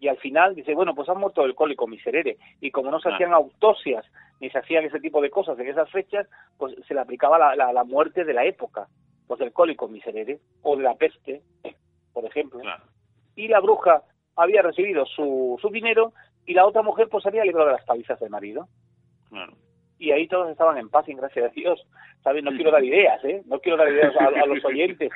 [0.00, 2.36] Y al final dice, bueno, pues han muerto el cólico miserere.
[2.60, 4.04] Y como no se hacían autopsias
[4.40, 6.26] ni se hacían ese tipo de cosas en esas fechas,
[6.58, 8.88] pues se le aplicaba la, la, muerte de la época,
[9.26, 11.42] pues del cólico miserere o de la peste,
[12.12, 12.60] por ejemplo.
[13.36, 14.02] Y la bruja
[14.36, 16.12] había recibido su, su dinero
[16.46, 18.68] y la otra mujer pues había librado de las palizas del marido.
[19.98, 21.80] Y ahí todos estaban en paz, y gracias a Dios.
[22.24, 22.42] ¿Sabes?
[22.42, 23.42] No quiero dar ideas, ¿eh?
[23.46, 25.10] No quiero dar ideas a, los oyentes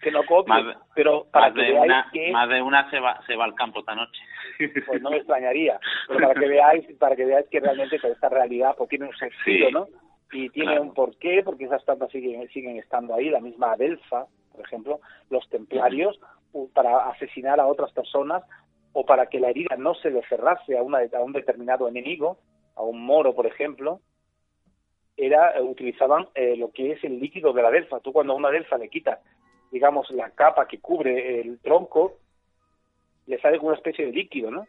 [0.00, 2.30] que no copien, pero para que veáis una, que...
[2.32, 4.20] Más de una se va, se va al campo esta noche.
[4.86, 8.28] Pues no me extrañaría, pero para que veáis, para que veáis que realmente toda esta
[8.28, 9.88] realidad pues tiene un sentido, ¿no?
[10.32, 14.64] Y tiene un porqué, porque esas plantas siguen, siguen estando ahí, la misma Adelfa, por
[14.64, 16.20] ejemplo, los templarios,
[16.72, 18.42] para asesinar a otras personas
[18.92, 22.38] o para que la herida no se le cerrase a, una, a un determinado enemigo,
[22.74, 24.00] a un moro, por ejemplo,
[25.16, 28.00] era eh, utilizaban eh, lo que es el líquido de la delfa.
[28.00, 29.20] Tú cuando a una delfa le quitas,
[29.70, 32.18] digamos, la capa que cubre el tronco,
[33.26, 34.66] le sale una especie de líquido, ¿no?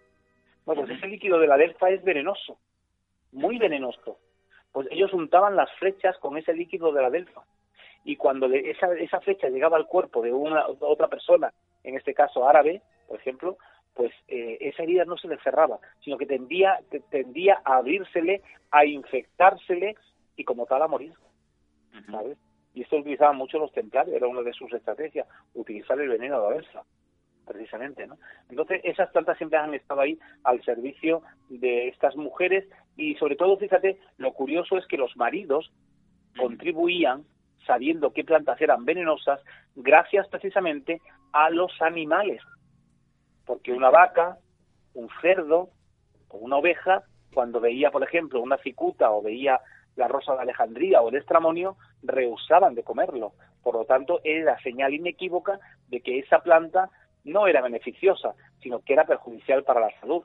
[0.66, 2.58] Bueno, pues ese líquido de la delfa es venenoso,
[3.32, 4.20] muy venenoso.
[4.72, 7.44] Pues ellos untaban las flechas con ese líquido de la delfa.
[8.04, 11.54] Y cuando esa, esa flecha llegaba al cuerpo de una otra persona,
[11.84, 13.58] en este caso árabe, por ejemplo,
[13.94, 16.80] pues eh, esa herida no se le cerraba, sino que tendía,
[17.10, 19.96] tendía a abrírsele, a infectársele
[20.36, 21.14] y como tal a morir,
[22.10, 22.38] ¿sabes?
[22.74, 26.50] Y esto utilizaban mucho los templarios, era una de sus estrategias, utilizar el veneno de
[26.50, 26.84] la versa,
[27.46, 28.18] precisamente, ¿no?
[28.50, 32.66] Entonces, esas plantas siempre han estado ahí al servicio de estas mujeres
[32.98, 35.72] y sobre todo, fíjate, lo curioso es que los maridos
[36.38, 37.24] contribuían
[37.66, 39.40] sabiendo qué plantas eran venenosas
[39.76, 41.02] gracias precisamente
[41.32, 42.42] a los animales,
[43.46, 44.38] porque una vaca,
[44.94, 45.70] un cerdo
[46.30, 49.60] o una oveja, cuando veía, por ejemplo, una cicuta o veía
[49.96, 53.34] la rosa de Alejandría o el estramonio, rehusaban de comerlo.
[53.64, 56.90] Por lo tanto, era señal inequívoca de que esa planta
[57.24, 60.24] no era beneficiosa, sino que era perjudicial para la salud.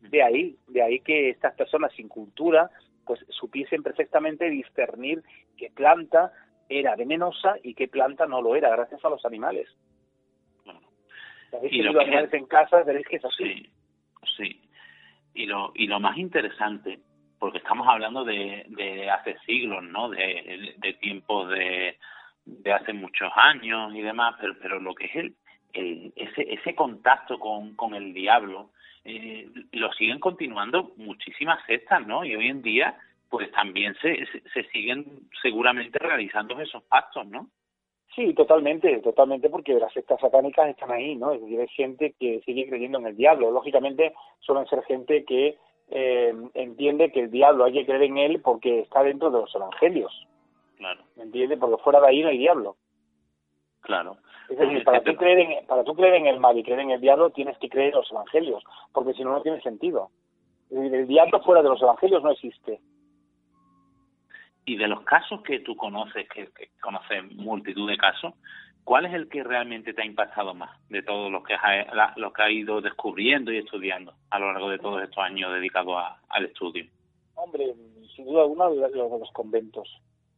[0.00, 2.70] De ahí, de ahí que estas personas sin cultura
[3.04, 5.22] pues supiesen perfectamente discernir
[5.56, 6.32] qué planta
[6.68, 9.68] era venenosa y qué planta no lo era, gracias a los animales.
[11.70, 13.68] y lo en casa veréis que es así.
[14.36, 14.60] Sí,
[15.34, 17.00] Y lo, y lo más interesante
[17.40, 20.10] porque estamos hablando de, de hace siglos, ¿no?
[20.10, 21.96] De, de tiempos de,
[22.44, 25.34] de hace muchos años y demás, pero, pero lo que es el,
[25.72, 28.70] el ese, ese contacto con, con el diablo,
[29.04, 32.24] eh, lo siguen continuando muchísimas sectas, ¿no?
[32.24, 35.06] Y hoy en día, pues también se, se, siguen
[35.42, 37.48] seguramente realizando esos pactos, ¿no?
[38.14, 41.32] Sí, totalmente, totalmente, porque las sectas satánicas están ahí, ¿no?
[41.32, 43.50] Es decir, hay gente que sigue creyendo en el diablo.
[43.52, 45.56] Lógicamente, suelen ser gente que
[45.90, 49.54] eh, entiende que el diablo hay que creer en él porque está dentro de los
[49.54, 50.26] evangelios.
[50.76, 51.02] Claro.
[51.16, 51.56] ¿Me entiende?
[51.56, 52.76] Porque fuera de ahí no hay diablo.
[53.80, 54.18] Claro.
[54.48, 56.90] Es decir, para tú, creer en, para tú creer en el mal y creer en
[56.90, 58.62] el diablo tienes que creer en los evangelios,
[58.92, 60.10] porque si no, no tiene sentido.
[60.70, 62.80] El diablo fuera de los evangelios no existe.
[64.64, 68.34] Y de los casos que tú conoces, que, que conoces multitud de casos,
[68.84, 72.32] ¿cuál es el que realmente te ha impactado más de todos los que has, los
[72.32, 75.96] que has ido descubriendo y estudiando a lo largo de todos estos años dedicados
[76.28, 76.86] al estudio?
[77.34, 77.74] Hombre,
[78.14, 79.88] sin duda alguna los de los conventos.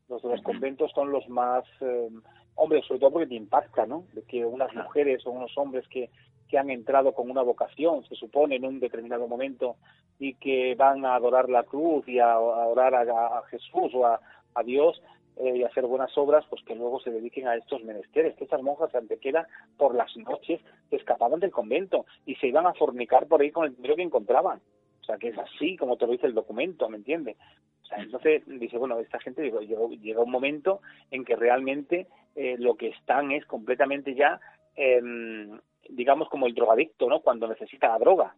[0.09, 2.11] Los de los conventos son los más, eh,
[2.55, 4.05] hombre, sobre todo porque te impacta, ¿no?
[4.13, 6.11] De que unas mujeres o unos hombres que,
[6.49, 9.77] que han entrado con una vocación, se supone, en un determinado momento,
[10.19, 14.21] y que van a adorar la cruz y a, adorar a, a Jesús o a,
[14.55, 15.03] a Dios,
[15.37, 18.37] eh, y hacer buenas obras, pues que luego se dediquen a estos menesteres.
[18.37, 19.47] Que estas monjas de Antequera
[19.79, 23.65] por las noches se escapaban del convento y se iban a fornicar por ahí con
[23.65, 24.61] el dinero que encontraban.
[25.03, 27.37] O sea, que es así como te lo dice el documento, ¿me entiendes?
[27.83, 30.81] O sea, entonces dice, bueno, esta gente digo, llega un momento
[31.11, 34.41] en que realmente eh, lo que están es completamente ya
[34.75, 37.21] em, digamos, como el drogadicto, ¿no?
[37.21, 38.35] Cuando necesita la droga.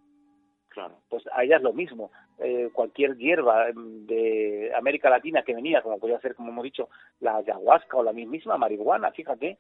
[0.68, 0.96] Claro.
[1.08, 2.10] Pues allá es lo mismo.
[2.38, 6.88] Eh, cualquier hierba de América Latina que venía, como podría ser, como hemos dicho,
[7.20, 9.58] la ayahuasca o la misma marihuana, fíjate,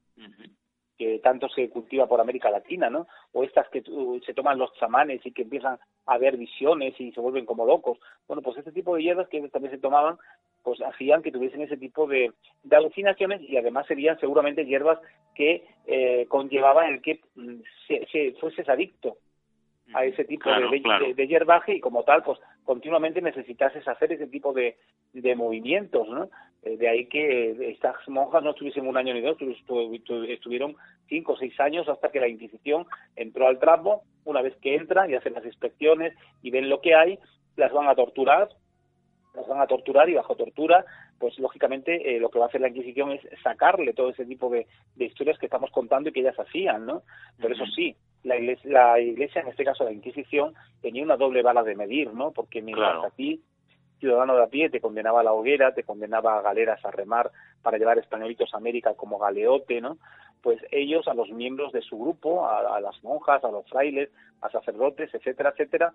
[0.98, 3.06] que tanto se cultiva por América Latina, ¿no?
[3.32, 3.82] O estas que
[4.26, 7.98] se toman los chamanes y que empiezan a ver visiones y se vuelven como locos.
[8.26, 10.18] Bueno, pues este tipo de hierbas que también se tomaban,
[10.62, 12.32] pues hacían que tuviesen ese tipo de,
[12.62, 14.98] de alucinaciones y además serían seguramente hierbas
[15.34, 19.18] que eh, conllevaban el que mm, se, se, adicto
[19.94, 24.52] a ese tipo de, de, hierbaje y como tal, pues continuamente necesitases hacer ese tipo
[24.52, 24.76] de,
[25.12, 26.28] de movimientos, ¿no?
[26.64, 29.36] Eh, de ahí que estas monjas no estuviesen un año ni dos,
[30.28, 30.76] estuvieron
[31.08, 34.02] cinco o seis años hasta que la Inquisición entró al trapo.
[34.24, 37.18] Una vez que entran y hacen las inspecciones y ven lo que hay,
[37.56, 38.48] las van a torturar,
[39.34, 40.84] las van a torturar y bajo tortura,
[41.20, 44.50] pues lógicamente eh, lo que va a hacer la Inquisición es sacarle todo ese tipo
[44.50, 44.66] de,
[44.96, 47.02] de historias que estamos contando y que ellas hacían, ¿no?
[47.38, 47.94] Pero eso sí,
[48.24, 52.12] la iglesia, la iglesia, en este caso la Inquisición, tenía una doble bala de medir,
[52.12, 52.32] ¿no?
[52.32, 53.42] Porque mientras a ti,
[54.00, 57.30] ciudadano de a pie, te condenaba a la hoguera, te condenaba a galeras a remar
[57.62, 59.98] para llevar españolitos a América como galeote, ¿no?
[60.42, 64.10] Pues ellos, a los miembros de su grupo, a, las monjas, a los frailes,
[64.42, 65.92] a sacerdotes, etcétera, etcétera,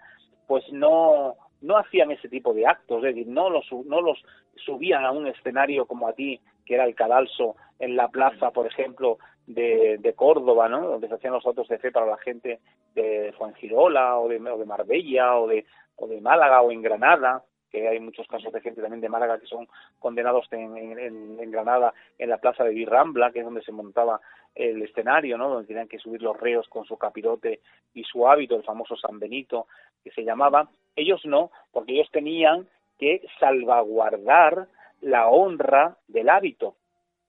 [0.48, 4.24] pues no, no hacían ese tipo de actos, es decir, no los, no los
[4.66, 8.66] subían a un escenario como a ti, que era el cadalso en la plaza, por
[8.66, 9.20] ejemplo,
[9.50, 10.88] de, de, Córdoba, ¿no?
[10.88, 12.60] Donde se hacían los autos de fe para la gente
[12.94, 17.44] de Fuengirola o de, o de Marbella o de, o de Málaga o en Granada,
[17.72, 21.94] que hay muchos casos de gente también de Málaga que son condenados en, en, Granada
[22.20, 24.22] en la plaza de Virrambla, que es donde se montaba
[24.54, 25.50] el escenario, ¿no?
[25.50, 27.62] Donde tenían que subir los reos con su capirote
[27.96, 29.66] y su hábito, el famoso San Benito,
[30.04, 30.70] que se llamaba.
[30.96, 32.68] Ellos no, porque ellos tenían
[33.00, 34.68] que salvaguardar
[35.02, 36.76] la honra del hábito.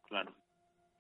[0.07, 0.33] Claro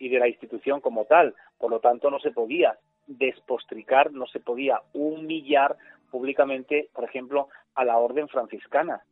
[0.00, 1.34] y de la institución como tal.
[1.58, 2.76] Por lo tanto, no se podía
[3.06, 5.76] despostricar, no se podía humillar
[6.10, 9.02] públicamente, por ejemplo, a la orden franciscana,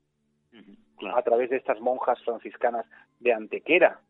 [1.15, 2.87] a través de estas monjas franciscanas
[3.21, 4.01] de Antequera,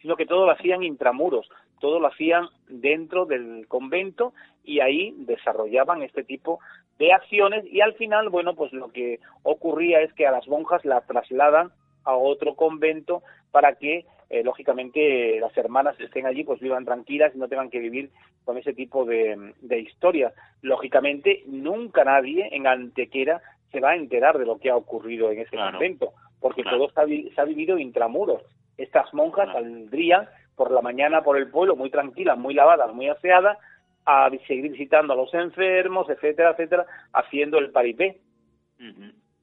[0.00, 1.48] sino que todo lo hacían intramuros,
[1.80, 6.60] todo lo hacían dentro del convento y ahí desarrollaban este tipo
[6.98, 10.84] de acciones y al final, bueno, pues lo que ocurría es que a las monjas
[10.84, 11.72] las trasladan
[12.04, 17.38] a otro convento para que eh, lógicamente las hermanas estén allí pues vivan tranquilas y
[17.38, 18.10] no tengan que vivir
[18.44, 20.32] con ese tipo de, de historias.
[20.62, 23.40] Lógicamente nunca nadie en Antequera
[23.72, 27.06] se va a enterar de lo que ha ocurrido en ese convento, porque todo está,
[27.06, 28.42] se ha vivido intramuros.
[28.78, 33.58] Estas monjas saldrían por la mañana por el pueblo muy tranquilas, muy lavadas, muy aseadas,
[34.06, 38.20] a seguir visitando a los enfermos, etcétera, etcétera, haciendo el paripé.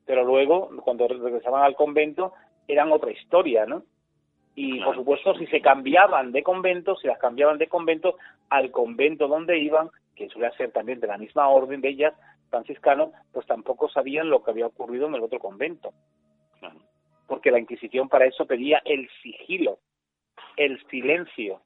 [0.05, 2.33] Pero luego, cuando regresaban al convento,
[2.67, 3.83] eran otra historia, ¿no?
[4.55, 8.17] Y por supuesto, si se cambiaban de convento, si las cambiaban de convento
[8.49, 12.13] al convento donde iban, que suele ser también de la misma orden de ellas,
[12.49, 15.93] franciscano, pues tampoco sabían lo que había ocurrido en el otro convento.
[17.27, 19.79] Porque la Inquisición para eso pedía el sigilo,
[20.57, 21.61] el silencio.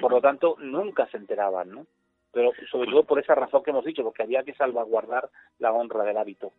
[0.00, 1.86] Por lo tanto, nunca se enteraban, ¿no?
[2.32, 6.02] Pero sobre todo por esa razón que hemos dicho, porque había que salvaguardar la honra
[6.02, 6.52] del hábito.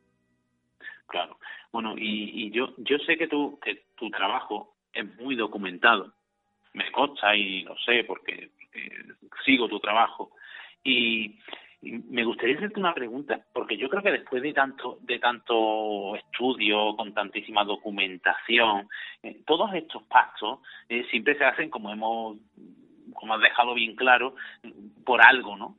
[1.07, 1.37] Claro.
[1.71, 6.13] Bueno, y, y yo yo sé que tu que tu trabajo es muy documentado.
[6.73, 8.51] Me consta y lo sé porque
[9.45, 10.31] sigo tu trabajo.
[10.83, 11.39] Y,
[11.79, 16.95] me gustaría hacerte una pregunta, porque yo creo que después de tanto, de tanto estudio,
[16.95, 18.89] con tantísima documentación,
[19.21, 20.59] eh, todos estos pactos
[20.89, 22.37] eh, siempre se hacen como hemos,
[23.13, 24.35] como has dejado bien claro,
[25.05, 25.77] por algo, ¿no?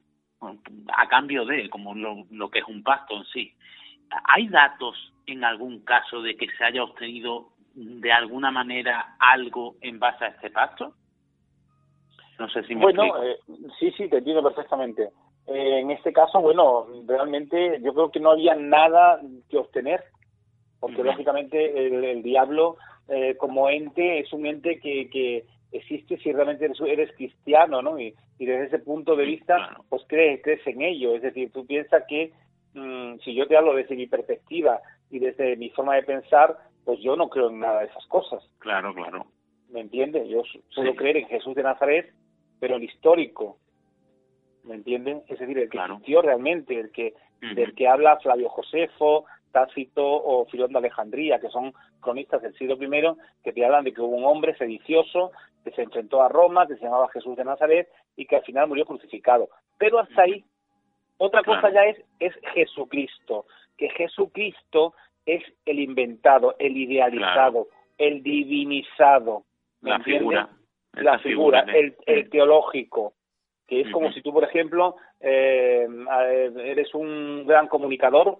[0.96, 3.52] A cambio de, como lo, lo que es un pacto en sí.
[4.24, 9.98] ¿Hay datos en algún caso de que se haya obtenido de alguna manera algo en
[9.98, 10.94] base a este pacto?
[12.38, 13.38] No sé si me Bueno, eh,
[13.78, 15.10] sí, sí, te entiendo perfectamente.
[15.46, 20.04] Eh, en este caso, bueno, realmente yo creo que no había nada que obtener,
[20.80, 22.76] porque lógicamente el, diablo
[23.08, 27.98] eh, como ente es un ente que, que existe si realmente eres, cristiano, ¿no?
[27.98, 31.16] Y, desde ese punto de vista, pues crees, crees en ello.
[31.16, 32.32] Es decir, tú piensas que
[32.74, 36.56] mm, si yo te hablo desde mi perspectiva y desde mi forma de pensar,
[36.88, 38.42] pues yo no creo en nada de esas cosas.
[38.60, 39.26] Claro, claro.
[39.68, 40.26] ¿Me entiendes?
[40.26, 42.10] Yo suelo creer en Jesús de Nazaret,
[42.60, 43.58] pero el histórico,
[44.64, 45.22] ¿me entienden?
[45.28, 47.12] Es decir, el que existió realmente, el que
[47.54, 52.82] del que habla Flavio Josefo, Tácito o Filón de Alejandría, que son cronistas del siglo
[52.82, 53.14] I,
[53.44, 55.32] que te hablan de que hubo un hombre sedicioso
[55.64, 57.86] que se enfrentó a Roma, que se llamaba Jesús de Nazaret
[58.16, 59.50] y que al final murió crucificado.
[59.76, 60.42] Pero hasta ahí,
[61.18, 63.44] otra cosa ya es, es Jesucristo,
[63.76, 64.94] que Jesucristo
[65.28, 67.68] es el inventado, el idealizado,
[67.98, 69.44] el divinizado.
[69.82, 70.48] la figura.
[70.94, 73.12] La figura, el, el teológico.
[73.66, 75.86] que es como si tú, por ejemplo, eh,
[76.64, 78.38] eres un gran comunicador,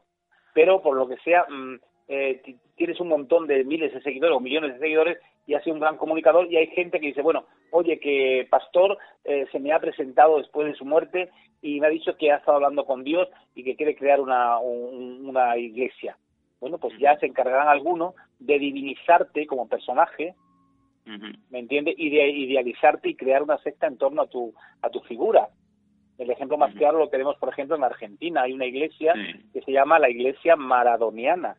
[0.55, 1.78] pero por lo que sea, mm,
[2.09, 2.43] eh,
[2.74, 5.80] tienes un montón de miles de seguidores o millones de seguidores y has sido un
[5.80, 9.78] gran comunicador y hay gente que dice, bueno, oye, que Pastor eh, se me ha
[9.78, 11.28] presentado después de su muerte
[11.61, 14.59] y me ha dicho que ha estado hablando con Dios y que quiere crear una,
[14.59, 16.16] una iglesia.
[16.61, 20.34] Bueno, pues ya se encargarán algunos de divinizarte como personaje,
[21.50, 21.94] ¿me entiendes?
[21.96, 24.52] Y de idealizarte y crear una secta en torno a tu,
[24.82, 25.48] a tu figura.
[26.18, 28.42] El ejemplo más claro lo tenemos, por ejemplo, en Argentina.
[28.42, 29.14] Hay una iglesia
[29.52, 31.56] que se llama la Iglesia Maradoniana,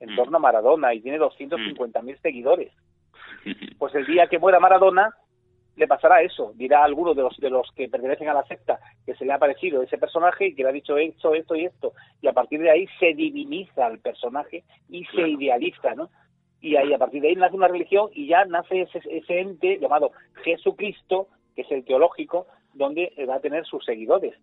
[0.00, 2.72] en torno a Maradona, y tiene 250.000 mil seguidores.
[3.78, 5.14] Pues el día que muera Maradona,
[5.78, 6.52] le pasará eso.
[6.54, 9.32] Dirá a alguno de los, de los que pertenecen a la secta que se le
[9.32, 11.92] ha parecido ese personaje y que le ha dicho esto, esto y esto.
[12.20, 16.10] Y a partir de ahí se diviniza al personaje y se idealiza, ¿no?
[16.60, 19.78] y ahí a partir de ahí nace una religión y ya nace ese, ese ente
[19.78, 20.12] llamado
[20.44, 24.34] Jesucristo, que es el teológico, donde va a tener sus seguidores.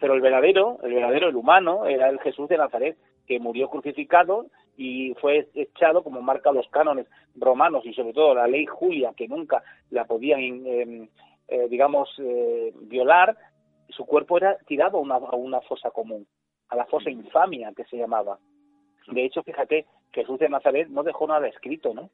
[0.00, 4.46] Pero el verdadero, el verdadero, el humano, era el Jesús de Nazaret, que murió crucificado
[4.76, 9.28] y fue echado, como marca los cánones romanos y sobre todo la ley Julia, que
[9.28, 11.08] nunca la podían, em,
[11.48, 13.36] eh, digamos, eh, violar,
[13.88, 16.26] su cuerpo era tirado a una, a una fosa común,
[16.68, 18.38] a la fosa infamia que se llamaba.
[19.06, 22.10] De hecho, fíjate, Jesús de Nazaret no dejó nada escrito, ¿no?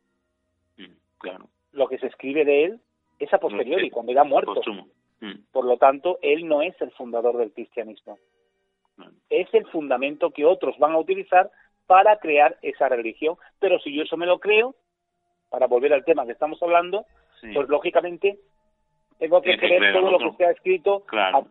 [0.77, 1.49] Mm, claro.
[1.73, 2.81] Lo que se escribe de él
[3.19, 4.61] es a posteriori, cuando ya muerto.
[5.21, 5.45] Mm.
[5.53, 8.19] Por lo tanto, él no es el fundador del cristianismo.
[9.31, 11.51] Es el fundamento que otros van a utilizar
[11.87, 13.37] para crear esa religión.
[13.59, 14.75] Pero si yo eso me lo creo,
[15.49, 17.07] para volver al tema que estamos hablando,
[17.55, 18.39] pues lógicamente
[19.19, 21.05] tengo que creer todo lo que se ha escrito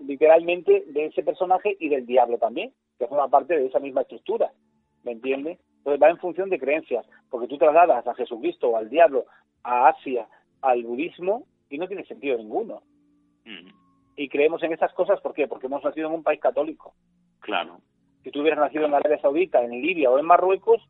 [0.05, 4.51] literalmente de ese personaje y del diablo también, que forma parte de esa misma estructura.
[5.03, 5.59] ¿Me entiendes?
[5.77, 9.25] Entonces va en función de creencias, porque tú trasladas a Jesucristo o al diablo,
[9.63, 10.27] a Asia,
[10.61, 12.81] al budismo, y no tiene sentido ninguno.
[13.45, 13.69] Mm.
[14.15, 15.47] Y creemos en esas cosas, ¿por qué?
[15.47, 16.93] Porque hemos nacido en un país católico.
[17.39, 17.79] Claro.
[18.23, 20.81] Si tú hubieras nacido en Arabia Saudita, en Libia o en Marruecos,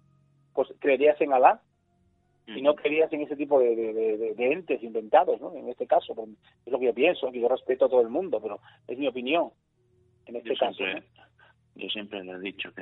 [0.54, 1.62] pues creerías en Alá
[2.48, 5.54] y no creerías en ese tipo de, entes inventados, ¿no?
[5.56, 6.14] En este caso,
[6.66, 9.08] es lo que yo pienso, que yo respeto a todo el mundo, pero es mi
[9.08, 9.52] opinión
[10.26, 10.84] en este caso.
[11.76, 12.82] Yo siempre le he dicho que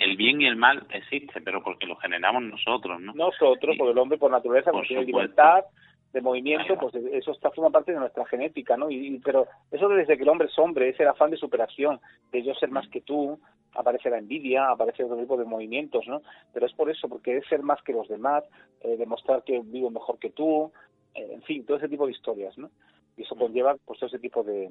[0.00, 3.14] el bien y el mal existe, pero porque lo generamos nosotros, ¿no?
[3.14, 5.64] Nosotros, porque el hombre por naturaleza por tiene libertad
[6.12, 8.90] de movimiento, pues eso está forma parte de nuestra genética, ¿no?
[8.90, 12.00] Y, pero eso desde que el hombre es hombre, es el afán de superación,
[12.32, 13.38] de yo ser más que tú,
[13.74, 16.22] aparece la envidia, aparece otro tipo de movimientos, ¿no?
[16.52, 18.44] Pero es por eso, porque es ser más que los demás,
[18.80, 20.72] eh, demostrar que vivo mejor que tú,
[21.14, 22.70] eh, en fin, todo ese tipo de historias, ¿no?
[23.16, 24.70] Y eso conlleva pues todo ese tipo de,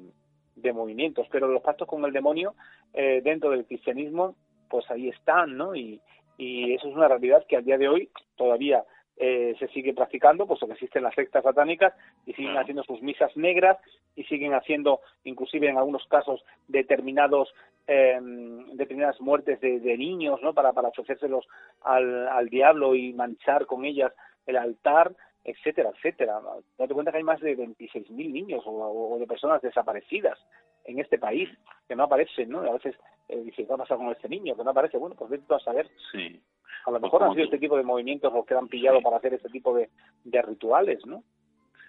[0.56, 2.54] de movimientos, pero los pactos con el demonio
[2.92, 4.34] eh, dentro del cristianismo,
[4.68, 5.74] pues ahí están, ¿no?
[5.74, 6.00] Y,
[6.36, 8.84] y eso es una realidad que al día de hoy todavía
[9.18, 11.92] eh, se sigue practicando, puesto que existen las sectas satánicas
[12.26, 13.78] y siguen haciendo sus misas negras
[14.14, 17.52] y siguen haciendo, inclusive en algunos casos, determinados
[17.86, 18.18] eh,
[18.74, 20.52] determinadas muertes de, de, niños, ¿no?
[20.52, 21.46] Para, para ofrecérselos
[21.82, 24.12] al, al diablo y manchar con ellas
[24.46, 25.14] el altar
[25.44, 26.40] etcétera, etcétera.
[26.76, 30.38] Date cuenta que hay más de 26.000 niños o, de personas desaparecidas
[30.84, 31.48] en este país
[31.86, 32.60] que no aparecen, ¿no?
[32.60, 32.94] a veces
[33.28, 34.54] eh, dice, ¿qué ha pasado con este niño?
[34.56, 34.98] Que no aparece.
[34.98, 35.88] Bueno, pues vete a saber.
[36.12, 36.40] Sí.
[36.86, 39.16] A lo pues mejor han sido este tipo de movimientos los que han pillado para
[39.16, 39.90] hacer este tipo de,
[40.24, 41.22] de rituales, ¿no?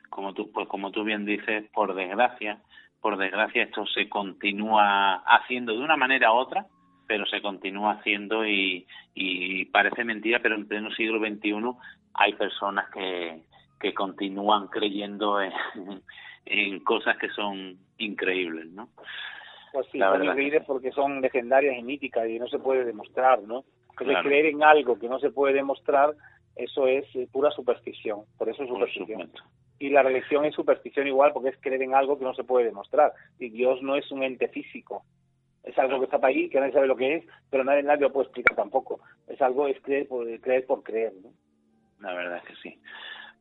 [0.10, 2.62] Como tú, pues como tú bien dices, por desgracia,
[3.02, 6.66] por desgracia esto se continúa haciendo de una manera u otra,
[7.08, 11.54] pero se continúa haciendo y, y parece mentira, pero en pleno siglo XXI
[12.14, 13.44] hay personas que,
[13.80, 15.54] que continúan creyendo en,
[16.46, 18.90] en cosas que son increíbles, ¿no?
[19.72, 23.64] Pues sí, son increíbles porque son legendarias y míticas y no se puede demostrar, ¿no?
[24.00, 26.14] Entonces creer en algo que no se puede demostrar,
[26.56, 29.32] eso es eh, pura superstición, por eso es superstición.
[29.80, 32.66] y la religión es superstición igual porque es creer en algo que no se puede
[32.66, 33.14] demostrar.
[33.40, 35.04] Y Dios no es un ente físico,
[35.64, 38.02] es algo que está para ahí, que nadie sabe lo que es, pero nadie, nadie
[38.02, 39.00] lo puede explicar tampoco.
[39.28, 41.30] Es algo, es creer por creer, por creer ¿no?
[42.00, 42.80] La verdad es que sí.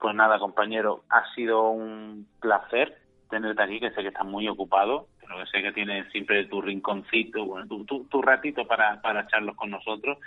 [0.00, 2.98] Pues nada, compañero, ha sido un placer
[3.30, 6.60] tenerte aquí, que sé que estás muy ocupado, pero que sé que tienes siempre tu
[6.62, 10.18] rinconcito, bueno, tu, tu, ratito para, para echarlos con nosotros.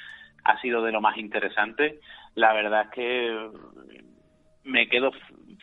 [0.44, 2.00] Ha sido de lo más interesante.
[2.36, 3.50] La verdad es que
[4.64, 5.12] me quedo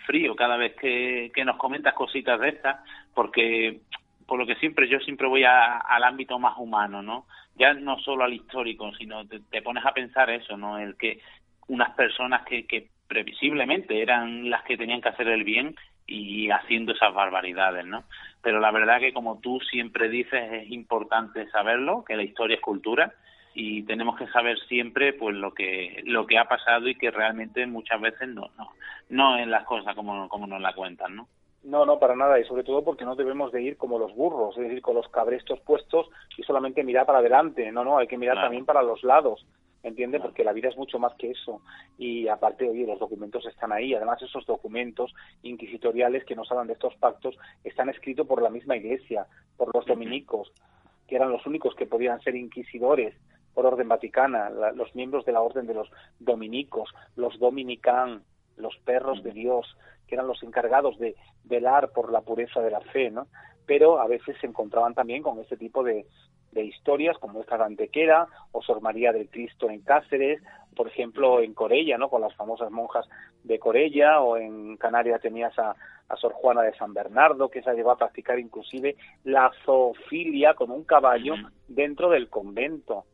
[0.06, 3.80] frío cada vez que, nos comentas cositas de estas, porque
[4.26, 7.26] por lo que siempre yo siempre voy al ámbito más humano, ¿no?
[7.56, 10.78] Ya no solo al histórico, sino te, te, pones a pensar eso, ¿no?
[10.78, 11.20] El que
[11.66, 15.74] unas personas que, que previsiblemente eran las que tenían que hacer el bien
[16.06, 18.04] y haciendo esas barbaridades, ¿no?
[18.42, 22.62] Pero la verdad que como tú siempre dices es importante saberlo, que la historia es
[22.62, 23.12] cultura
[23.54, 27.66] y tenemos que saber siempre pues lo que lo que ha pasado y que realmente
[27.66, 28.70] muchas veces no no
[29.08, 31.28] no es las cosas como como nos la cuentan, ¿no?
[31.64, 34.56] No, no, para nada, y sobre todo porque no debemos de ir como los burros,
[34.56, 37.70] es decir, con los cabrestos puestos y solamente mirar para adelante.
[37.72, 39.44] No, no, hay que mirar también para los lados,
[39.82, 40.20] ¿entiende?
[40.20, 41.60] Porque la vida es mucho más que eso.
[41.98, 43.92] Y aparte, oye, los documentos están ahí.
[43.92, 48.76] Además, esos documentos inquisitoriales que nos hablan de estos pactos están escritos por la misma
[48.76, 49.26] Iglesia,
[49.56, 50.52] por los dominicos,
[51.08, 53.14] que eran los únicos que podían ser inquisidores
[53.58, 55.90] por orden vaticana, los miembros de la orden de los
[56.20, 58.22] dominicos, los dominican,
[58.56, 62.80] los perros de Dios, que eran los encargados de velar por la pureza de la
[62.80, 63.26] fe, ¿no?
[63.66, 66.06] Pero a veces se encontraban también con este tipo de,
[66.52, 70.40] de historias, como esta de Antequera, o Sor María del Cristo en Cáceres,
[70.76, 72.08] por ejemplo, en Corella, ¿no?
[72.08, 73.08] Con las famosas monjas
[73.42, 75.74] de Corella, o en Canarias tenías a,
[76.08, 78.94] a Sor Juana de San Bernardo, que se llevó a practicar inclusive
[79.24, 81.34] la zoofilia con un caballo
[81.66, 83.04] dentro del convento,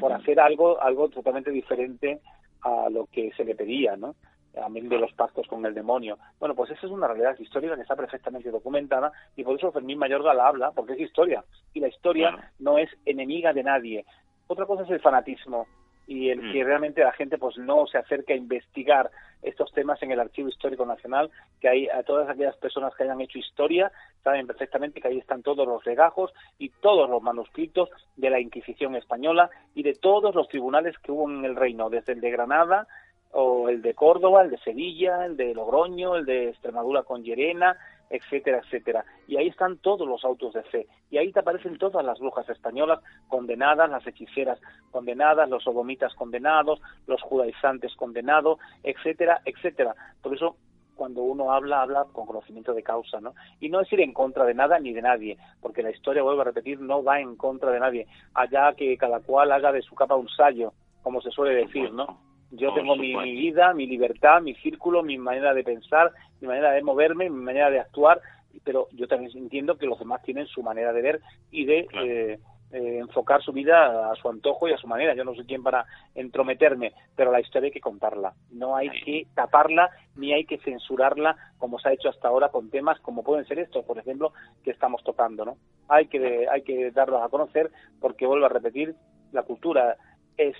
[0.00, 2.20] por hacer algo, algo totalmente diferente
[2.62, 4.14] a lo que se le pedía, ¿no?
[4.52, 6.18] también de los pactos con el demonio.
[6.38, 9.98] Bueno, pues esa es una realidad histórica que está perfectamente documentada y por eso Fermín
[9.98, 11.44] Mayorga la habla, porque es historia.
[11.72, 14.04] Y la historia no es enemiga de nadie.
[14.46, 15.66] Otra cosa es el fanatismo
[16.08, 16.66] y el que mm.
[16.66, 19.10] realmente la gente pues no se acerque a investigar
[19.42, 21.30] estos temas en el Archivo Histórico Nacional,
[21.60, 23.92] que hay a todas aquellas personas que hayan hecho historia
[24.24, 28.96] saben perfectamente que ahí están todos los legajos y todos los manuscritos de la Inquisición
[28.96, 32.86] española y de todos los tribunales que hubo en el reino, desde el de Granada
[33.32, 37.76] o el de Córdoba, el de Sevilla, el de Logroño, el de Extremadura con Llerena,
[38.10, 39.04] etcétera, etcétera.
[39.26, 40.86] Y ahí están todos los autos de fe.
[41.10, 46.80] Y ahí te aparecen todas las brujas españolas condenadas, las hechiceras condenadas, los sodomitas condenados,
[47.06, 49.94] los judaizantes condenados, etcétera, etcétera.
[50.22, 50.56] Por eso
[50.98, 53.34] cuando uno habla, habla con conocimiento de causa, ¿no?
[53.60, 56.40] Y no es ir en contra de nada ni de nadie, porque la historia, vuelvo
[56.40, 58.06] a repetir, no va en contra de nadie.
[58.34, 62.27] Allá que cada cual haga de su capa un sallo, como se suele decir, ¿no?
[62.50, 66.82] Yo tengo mi, vida, mi libertad, mi círculo, mi manera de pensar, mi manera de
[66.82, 68.20] moverme, mi manera de actuar,
[68.64, 71.20] pero yo también entiendo que los demás tienen su manera de ver
[71.50, 72.38] y de eh,
[72.70, 75.14] eh, enfocar su vida a su antojo y a su manera.
[75.14, 78.34] Yo no soy quien para entrometerme, pero la historia hay que contarla.
[78.50, 82.70] No hay que taparla ni hay que censurarla como se ha hecho hasta ahora con
[82.70, 84.32] temas como pueden ser estos, por ejemplo,
[84.64, 85.44] que estamos tocando.
[85.44, 85.56] ¿no?
[85.88, 87.70] Hay que, hay que darlos a conocer
[88.00, 88.94] porque, vuelvo a repetir,
[89.32, 89.96] la cultura
[90.36, 90.56] es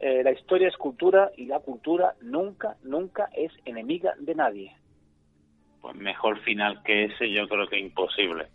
[0.00, 4.76] eh, la historia es cultura y la cultura nunca, nunca es enemiga de nadie.
[5.80, 8.48] Pues mejor final que ese yo creo que imposible.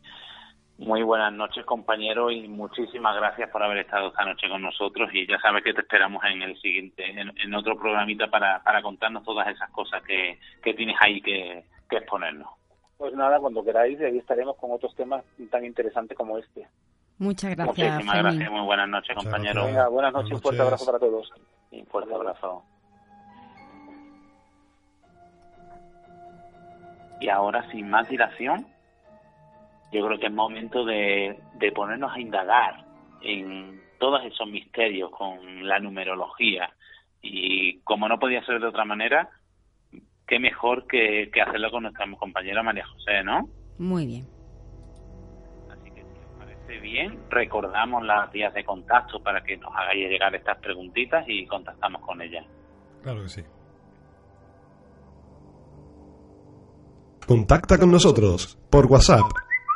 [0.78, 5.10] Muy buenas noches, compañero, y muchísimas gracias por haber estado esta noche con nosotros.
[5.14, 9.24] Y ya sabes que te esperamos en el siguiente, en, otro programita para, para contarnos
[9.24, 12.48] todas esas cosas que, que tienes ahí que, que exponernos.
[12.98, 16.68] Pues nada, cuando queráis, ahí estaremos con otros temas tan interesantes como este.
[17.22, 17.94] Muchas gracias.
[17.94, 18.50] Muchísimas gracias.
[18.50, 19.92] Muy buenas noches, compañero.
[19.92, 20.32] buenas noches.
[20.32, 21.32] Un fuerte abrazo para todos.
[21.70, 22.64] un fuerte abrazo.
[27.20, 28.66] Y ahora, sin más dilación,
[29.92, 32.86] yo creo que es momento de, de ponernos a indagar
[33.22, 36.74] en todos esos misterios con la numerología.
[37.22, 39.30] Y como no podía ser de otra manera,
[40.26, 43.48] qué mejor que, que hacerlo con nuestra compañera María José, ¿no?
[43.78, 44.41] Muy bien
[46.82, 52.02] bien, recordamos las vías de contacto para que nos hagáis llegar estas preguntitas y contactamos
[52.02, 52.46] con ellas.
[53.04, 53.44] Claro que sí.
[57.26, 59.22] Contacta con nosotros por WhatsApp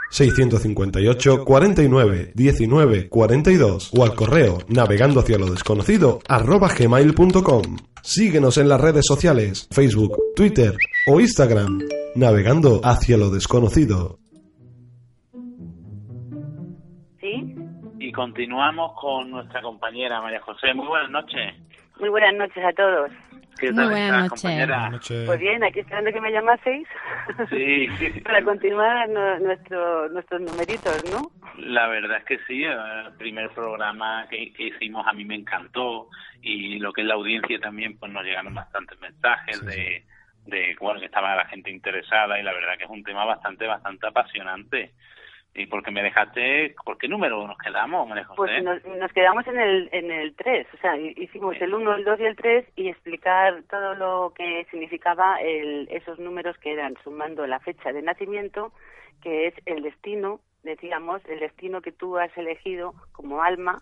[0.09, 7.77] 658 49 19 42 o al correo navegando hacia lo desconocido arroba gmail.com.
[8.01, 10.75] Síguenos en las redes sociales, Facebook, Twitter
[11.07, 11.79] o Instagram,
[12.15, 14.19] navegando hacia lo desconocido.
[18.15, 20.73] Continuamos con nuestra compañera María José.
[20.73, 21.53] Muy buenas noches.
[21.99, 23.11] Muy buenas noches a todos.
[23.59, 25.25] ¿Qué tal Muy buenas noches.
[25.25, 26.87] Pues bien, aquí esperando que me llamaseis.
[27.49, 27.87] Sí.
[28.23, 31.31] Para continuar nuestro, nuestros numeritos, ¿no?
[31.57, 32.63] La verdad es que sí.
[32.63, 36.09] El primer programa que, hicimos a mí me encantó
[36.41, 40.03] y lo que es la audiencia también, pues nos llegaron bastantes mensajes de,
[40.45, 43.67] de bueno, que estaba la gente interesada y la verdad que es un tema bastante,
[43.67, 44.91] bastante apasionante.
[45.57, 46.75] ¿Y por qué me dejaste?
[46.83, 48.09] ¿Por qué número nos quedamos?
[48.35, 52.03] Pues nos, nos, quedamos en el, en el 3, o sea, hicimos el 1, el
[52.03, 56.95] 2 y el 3 y explicar todo lo que significaba el, esos números que eran
[57.05, 58.73] sumando la fecha de nacimiento,
[59.21, 63.81] que es el destino, decíamos, el destino que tú has elegido como alma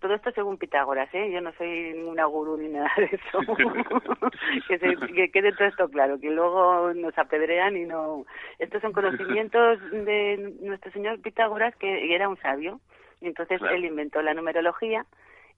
[0.00, 1.30] todo esto según Pitágoras, ¿eh?
[1.30, 3.38] Yo no soy ninguna gurú ni nada de eso.
[4.68, 4.78] que,
[5.14, 8.24] que quede todo esto claro, que luego nos apedrean y no...
[8.58, 12.80] Estos son conocimientos de nuestro señor Pitágoras, que era un sabio.
[13.20, 15.06] Y entonces él inventó la numerología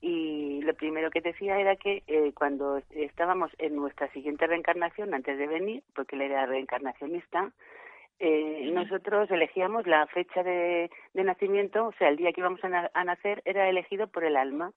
[0.00, 5.36] y lo primero que decía era que eh, cuando estábamos en nuestra siguiente reencarnación, antes
[5.38, 7.50] de venir, porque él era reencarnacionista,
[8.20, 13.42] Eh, nosotros elegíamos la fecha de, nacimiento, o sea, el día que íbamos a, nacer
[13.44, 14.72] era elegido por el alma.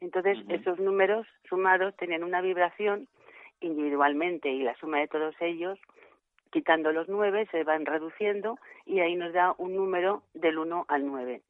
[0.00, 3.08] Entonces, esos números sumados tenían una vibración
[3.60, 5.78] individualmente y la suma de todos ellos,
[6.50, 11.06] quitando los nueve, se van reduciendo y ahí nos da un número del uno al
[11.06, 11.42] nueve.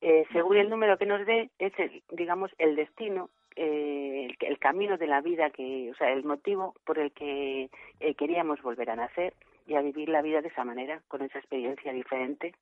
[0.00, 4.96] Eh, según el número que nos dé, es, el, digamos, el destino eh, el, camino
[4.96, 7.68] de la vida, que, o sea, el motivo por el que
[8.00, 9.34] eh, queríamos volver a nacer
[9.72, 12.54] y a vivir la vida de esa manera, con esa experiencia diferente.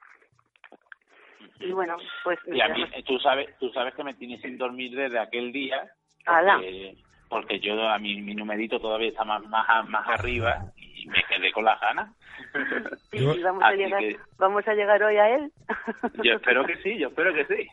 [1.59, 2.39] Y bueno, pues...
[2.47, 5.91] Y a mí, tú sabes, tú sabes que me tienes sin dormir desde aquel día.
[6.25, 6.97] Porque,
[7.29, 11.53] porque yo, a mí, mi numerito todavía está más, más, más arriba y me quedé
[11.53, 12.11] con las ganas.
[13.11, 14.03] Sí, vamos, a llegar,
[14.39, 15.53] vamos a llegar hoy a él.
[16.25, 17.69] Yo espero que sí, yo espero que sí.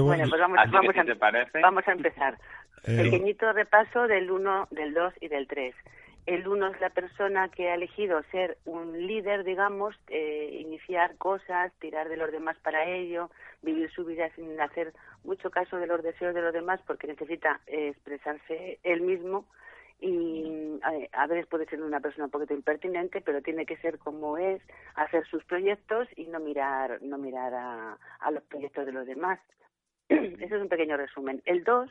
[0.00, 2.38] bueno, pues vamos, vamos, a, vamos a empezar.
[2.86, 5.74] Eh, Pequeñito repaso del 1, del 2 y del 3.
[6.26, 11.70] El 1 es la persona que ha elegido ser un líder, digamos, eh, iniciar cosas,
[11.80, 16.02] tirar de los demás para ello, vivir su vida sin hacer mucho caso de los
[16.02, 19.44] deseos de los demás porque necesita eh, expresarse él mismo
[20.00, 20.80] y
[21.12, 24.60] a, veces puede ser una persona un poquito impertinente, pero tiene que ser como es,
[24.94, 29.40] hacer sus proyectos y no mirar, no mirar a, a los proyectos de los demás.
[30.08, 31.42] Ese es un pequeño resumen.
[31.46, 31.90] El 2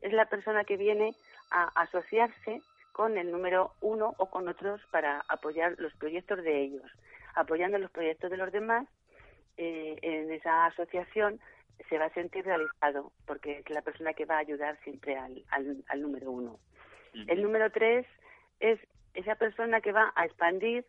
[0.00, 1.14] es la persona que viene
[1.50, 2.60] a asociarse
[2.94, 6.88] con el número uno o con otros para apoyar los proyectos de ellos.
[7.34, 8.86] Apoyando los proyectos de los demás,
[9.56, 11.40] eh, en esa asociación
[11.88, 15.44] se va a sentir realizado porque es la persona que va a ayudar siempre al,
[15.50, 16.60] al número uno.
[17.26, 18.06] El número tres
[18.60, 18.78] es
[19.14, 20.84] esa persona que va a expandir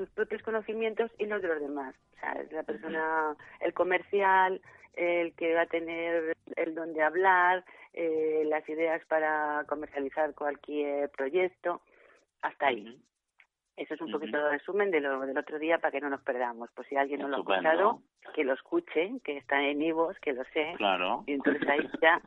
[0.00, 1.94] sus propios conocimientos y los de los demás.
[2.16, 4.62] O sea, es la persona, el comercial,
[4.94, 11.10] el que va a tener el don de hablar, eh, las ideas para comercializar cualquier
[11.10, 11.82] proyecto,
[12.40, 12.98] hasta ahí.
[13.76, 16.22] Eso es un poquito de resumen de lo del otro día para que no nos
[16.22, 16.70] perdamos.
[16.74, 18.02] Pues si alguien no lo ha escuchado,
[18.34, 20.72] que lo escuche, que está en Ivos, que lo sé.
[20.78, 21.24] Claro.
[21.26, 22.22] Y entonces ahí ya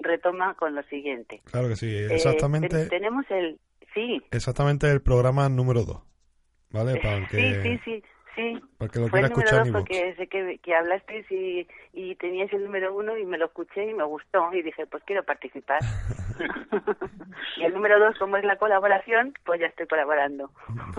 [0.00, 1.40] retoma con lo siguiente.
[1.50, 2.86] Claro que sí, eh, exactamente.
[2.88, 3.58] tenemos el.
[3.94, 4.22] Sí.
[4.30, 6.15] Exactamente el programa número 2.
[6.70, 6.96] ¿Vale?
[7.02, 8.02] Para Sí, sí, sí.
[8.36, 12.52] Sí, porque lo fue el número dos porque sé que, que hablaste y, y tenías
[12.52, 15.80] el número uno y me lo escuché y me gustó y dije, pues quiero participar.
[17.56, 20.50] y el número dos, como es la colaboración, pues ya estoy colaborando.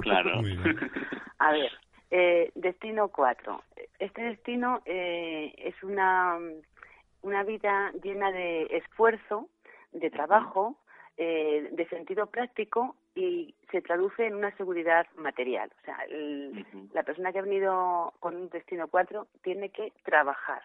[0.02, 0.42] Claro.
[1.38, 1.72] A ver,
[2.10, 3.64] eh, destino cuatro.
[4.00, 6.40] Este destino eh, es una,
[7.22, 9.48] una vida llena de esfuerzo,
[9.92, 10.76] de trabajo,
[11.18, 15.72] eh, de sentido práctico y se traduce en una seguridad material.
[15.82, 15.98] O sea,
[16.94, 20.62] la persona que ha venido con un destino 4 tiene que trabajar,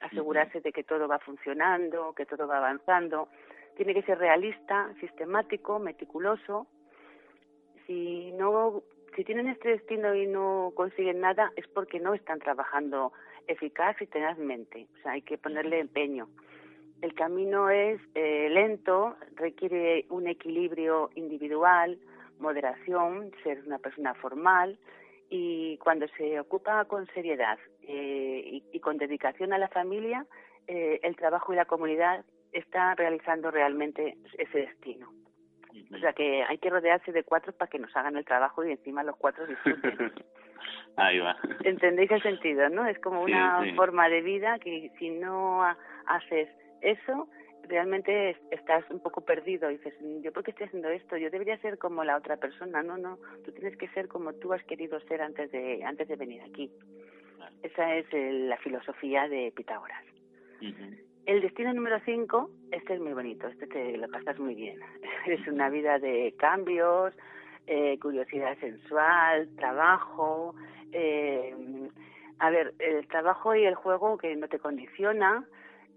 [0.00, 3.28] asegurarse de que todo va funcionando, que todo va avanzando.
[3.76, 6.66] Tiene que ser realista, sistemático, meticuloso.
[7.86, 8.82] Si no,
[9.14, 13.14] si tienen este destino y no consiguen nada es porque no están trabajando
[13.46, 14.86] eficaz y tenazmente.
[14.98, 16.28] O sea, hay que ponerle empeño.
[17.02, 21.98] El camino es eh, lento, requiere un equilibrio individual,
[22.38, 24.78] moderación, ser una persona formal
[25.28, 30.26] y cuando se ocupa con seriedad eh, y, con dedicación a la familia,
[30.66, 35.12] eh, el trabajo y la comunidad está realizando realmente ese destino.
[35.94, 38.72] O sea que hay que rodearse de cuatro para que nos hagan el trabajo y
[38.72, 40.12] encima los cuatro disfruten.
[40.96, 41.36] Ahí va.
[41.64, 42.86] ¿Entendéis el sentido, no?
[42.86, 45.62] Es como una forma de vida que si no
[46.06, 46.48] haces
[46.80, 47.28] eso
[47.68, 49.70] realmente estás un poco perdido.
[49.70, 51.16] Y dices, ¿yo por qué estoy haciendo esto?
[51.16, 52.82] Yo debería ser como la otra persona.
[52.82, 56.16] No, no, tú tienes que ser como tú has querido ser antes de, antes de
[56.16, 56.70] venir aquí.
[57.62, 60.02] Esa es la filosofía de Pitágoras.
[61.26, 64.78] El destino número 5, este es muy bonito, este te lo pasas muy bien.
[65.26, 67.14] es una vida de cambios,
[67.66, 70.54] eh, curiosidad sensual, trabajo.
[70.92, 71.52] Eh,
[72.38, 75.44] a ver, el trabajo y el juego que no te condiciona,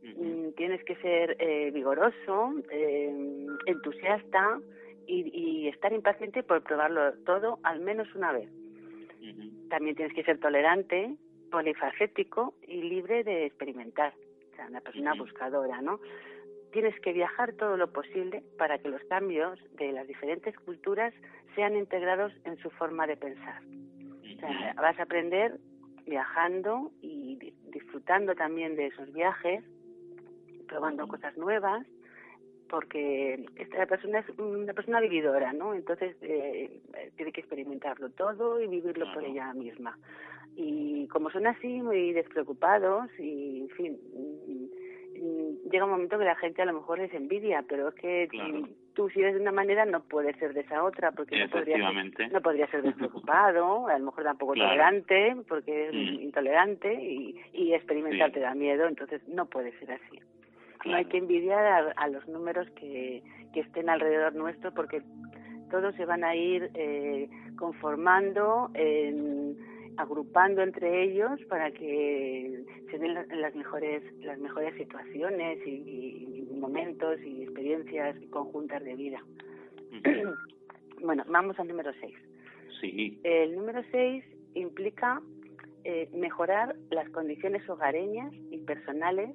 [0.04, 4.60] Mm, tienes que ser eh, vigoroso, eh, entusiasta
[5.08, 8.50] y, estar impaciente por probarlo todo al menos una vez.
[9.70, 11.16] También tienes que ser tolerante,
[11.52, 14.14] polifacético y libre de experimentar.
[14.52, 16.00] O sea, una persona buscadora, ¿no?
[16.72, 21.14] Tienes que viajar todo lo posible para que los cambios de las diferentes culturas
[21.56, 23.62] sean integrados en su forma de pensar.
[23.64, 25.60] O sea, vas a aprender
[26.06, 27.38] viajando y
[27.72, 29.64] disfrutando también de esos viajes
[30.70, 31.86] probando cosas nuevas,
[32.70, 35.74] porque esta persona es una persona vividora, ¿no?
[35.74, 36.82] Entonces eh,
[37.18, 39.98] tiene que experimentarlo todo y vivirlo por ella misma.
[40.56, 46.36] Y como son así, muy despreocupados y, en fin, mm, llega un momento que la
[46.36, 48.28] gente a lo mejor les envidia, pero es que
[48.94, 51.78] tú si eres de una manera no puedes ser de esa otra porque no podría
[51.78, 56.24] ser, no podría ser despreocupado a lo mejor tampoco tolerante porque es mm.
[56.24, 60.20] intolerante y, y experimentar te da miedo entonces no puede ser así
[60.86, 63.24] no hay que envidiar a, los números que,
[63.54, 65.02] que estén alrededor nuestro porque
[65.70, 69.58] todos se van a ir eh, conformando en
[69.98, 77.44] agrupando entre ellos para que se den las mejores las mejores situaciones y, momentos y
[77.44, 79.24] experiencias conjuntas de vida.
[81.02, 82.16] bueno, vamos al número 6.
[82.82, 83.20] Sí.
[83.24, 84.24] El número 6
[84.56, 85.22] implica
[85.84, 89.32] eh, mejorar las condiciones hogareñas y personales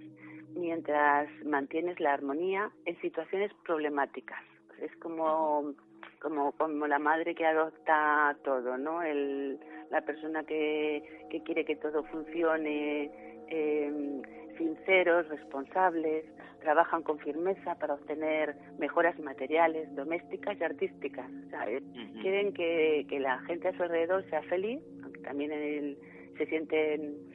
[0.55, 4.41] mientras mantienes la armonía en situaciones problemáticas.
[4.81, 5.75] Es como
[6.21, 9.03] como como la madre que adopta todo, ¿no?
[9.03, 9.59] El,
[9.91, 13.11] la persona que, que quiere que todo funcione,
[13.49, 14.23] eh,
[14.57, 16.25] sinceros, responsables,
[16.61, 21.31] trabajan con firmeza para obtener mejoras materiales, domésticas y artísticas.
[22.23, 25.99] Quieren que, que, la gente a su alrededor sea feliz, aunque también
[26.39, 27.34] se sienten,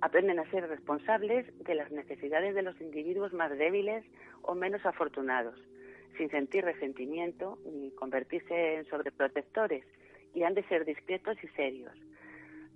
[0.00, 4.04] aprenden a ser responsables de las necesidades de los individuos más débiles
[4.42, 5.58] o menos afortunados,
[6.16, 9.84] sin sentir resentimiento ni convertirse en sobreprotectores,
[10.34, 11.92] y han de ser discretos y serios.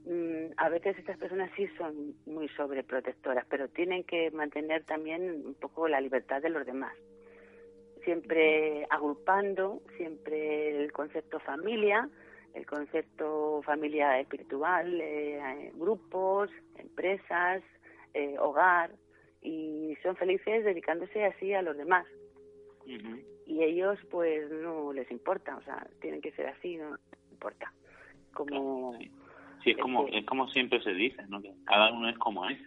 [0.04, 5.54] Mm, a veces estas personas sí son muy sobreprotectoras, pero tienen que mantener también un
[5.54, 6.94] poco la libertad de los demás.
[8.04, 12.08] Siempre agrupando, siempre el concepto familia,
[12.54, 17.62] el concepto familia espiritual, eh, grupos, empresas,
[18.14, 18.90] eh, hogar,
[19.40, 22.06] y son felices dedicándose así a los demás.
[23.46, 26.96] Y ellos pues no les importa, o sea, tienen que ser así, no
[27.30, 27.72] importa.
[28.32, 28.98] Como...
[29.62, 31.40] Sí, es como, es como siempre se dice, ¿no?
[31.40, 32.58] Que cada uno es como es.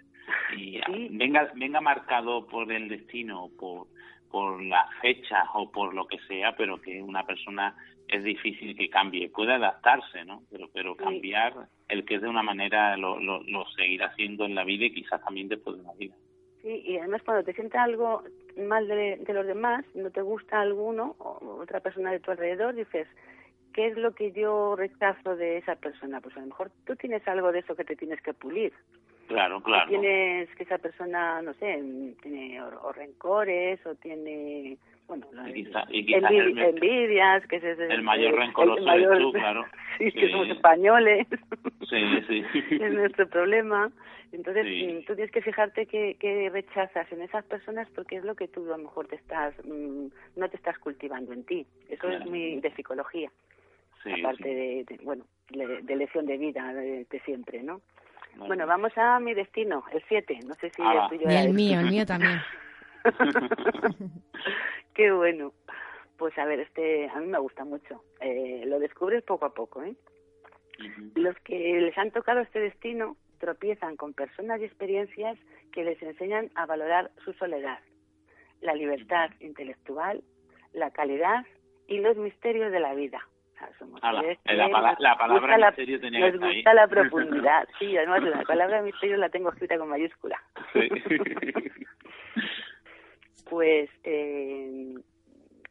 [0.56, 0.80] Y
[1.18, 3.88] venga, venga marcado por el destino, por,
[4.32, 7.76] por las fechas o por lo que sea, pero que una persona
[8.08, 9.30] es difícil que cambie.
[9.30, 10.44] Puede adaptarse, ¿no?
[10.52, 11.54] Pero, pero cambiar,
[11.88, 14.94] el que es de una manera lo, lo, lo seguirá haciendo en la vida y
[14.94, 16.16] quizás también después de la vida.
[16.62, 18.24] Sí, y además cuando te sientes algo
[18.58, 22.74] mal de, de los demás, no te gusta alguno o otra persona de tu alrededor,
[22.74, 23.08] dices,
[23.74, 26.22] ¿qué es lo que yo rechazo de esa persona?
[26.22, 28.74] Pues a lo mejor tú tienes algo de eso que te tienes que pulir.
[29.28, 29.90] Claro, claro.
[29.90, 31.84] Tienes que esa persona, no sé,
[32.22, 34.78] tiene o, rencores o tiene,
[35.08, 35.28] bueno,
[36.58, 39.66] envidias, que es el, mayor rencoroso el tú, claro.
[39.98, 41.28] sí, que somos españoles.
[41.90, 42.46] Sí, sí.
[42.76, 43.92] es nuestro problema.
[44.32, 48.48] Entonces, mm, tú tienes que fijarte qué, rechazas en esas personas porque es lo que
[48.48, 51.66] tú a lo mejor te estás, mm, no te estás cultivando en ti.
[51.90, 53.30] Eso es muy de psicología
[54.12, 57.82] aparte De, bueno, de, lección de vida de, siempre, ¿no?
[58.38, 60.40] Bueno, vamos a mi destino, el 7.
[60.46, 62.40] No sé si el ah, tuyo Y el mío, el mío también.
[64.94, 65.54] Qué bueno.
[66.18, 68.04] Pues a ver, este a mí me gusta mucho.
[68.22, 69.96] Eh, lo descubres poco a poco, ¿eh?
[71.16, 75.38] Los que les han tocado este destino tropiezan con personas y experiencias
[75.72, 77.80] que les enseñan a valorar su soledad,
[78.62, 80.24] la libertad intelectual,
[80.74, 81.46] la calidad
[81.88, 83.22] y los misterios de la vida
[85.00, 87.68] la, palabra misterio tenía nos gusta la profundidad.
[87.80, 90.42] Sí, además la palabra misterio la tengo escrita con mayúscula.
[93.50, 94.96] pues eh,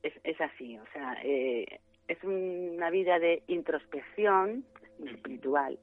[0.02, 4.64] es, es así, o sea, eh, es una vida de introspección
[5.04, 5.78] espiritual.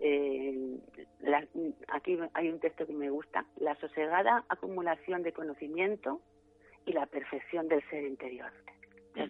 [0.00, 0.78] Eh,
[1.88, 6.20] aquí hay un texto que me gusta, la sosegada acumulación de conocimiento
[6.86, 8.50] y la perfección del ser interior.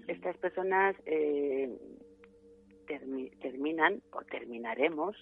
[0.06, 1.76] Estas personas eh,
[3.40, 5.16] terminan o terminaremos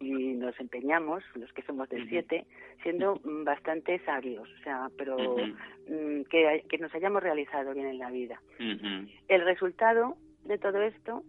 [0.00, 2.46] y nos empeñamos, los que somos del 7,
[2.82, 8.10] siendo bastante sabios, o sea, pero mm, que, que, nos hayamos realizado bien en la
[8.10, 8.40] vida.
[9.28, 11.24] El resultado de todo esto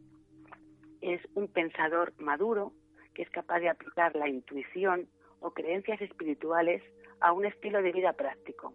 [1.01, 2.73] es un pensador maduro
[3.13, 5.07] que es capaz de aplicar la intuición
[5.39, 6.83] o creencias espirituales
[7.21, 8.73] a un estilo de vida práctico.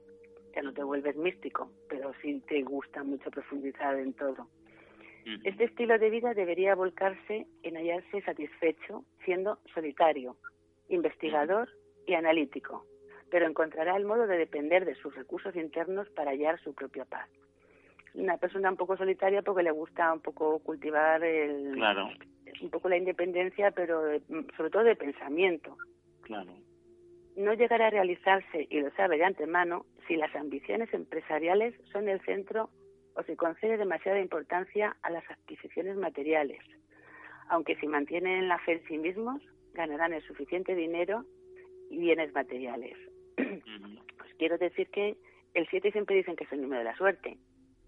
[0.56, 4.48] Ya no te vuelves místico, pero sí te gusta mucho profundizar en todo.
[5.44, 10.36] Este estilo de vida debería volcarse en hallarse satisfecho siendo solitario,
[10.88, 11.68] investigador
[12.06, 12.84] y analítico,
[13.30, 17.28] pero encontrará el modo de depender de sus recursos internos para hallar su propia paz.
[18.12, 21.82] Una persona un poco solitaria porque le gusta un poco cultivar el,
[22.60, 24.02] un poco la independencia, pero
[24.56, 25.76] sobre todo de pensamiento.
[26.22, 26.52] Claro.
[27.36, 32.20] No llegará a realizarse, y lo sabe de antemano, si las ambiciones empresariales son el
[32.20, 32.70] centro
[33.14, 36.60] o se concede demasiada importancia a las adquisiciones materiales,
[37.48, 39.42] aunque si mantienen la fe en sí mismos,
[39.72, 41.24] ganarán el suficiente dinero
[41.90, 42.96] y bienes materiales.
[43.36, 45.16] Pues quiero decir que
[45.54, 47.38] el 7 siempre dicen que es el número de la suerte,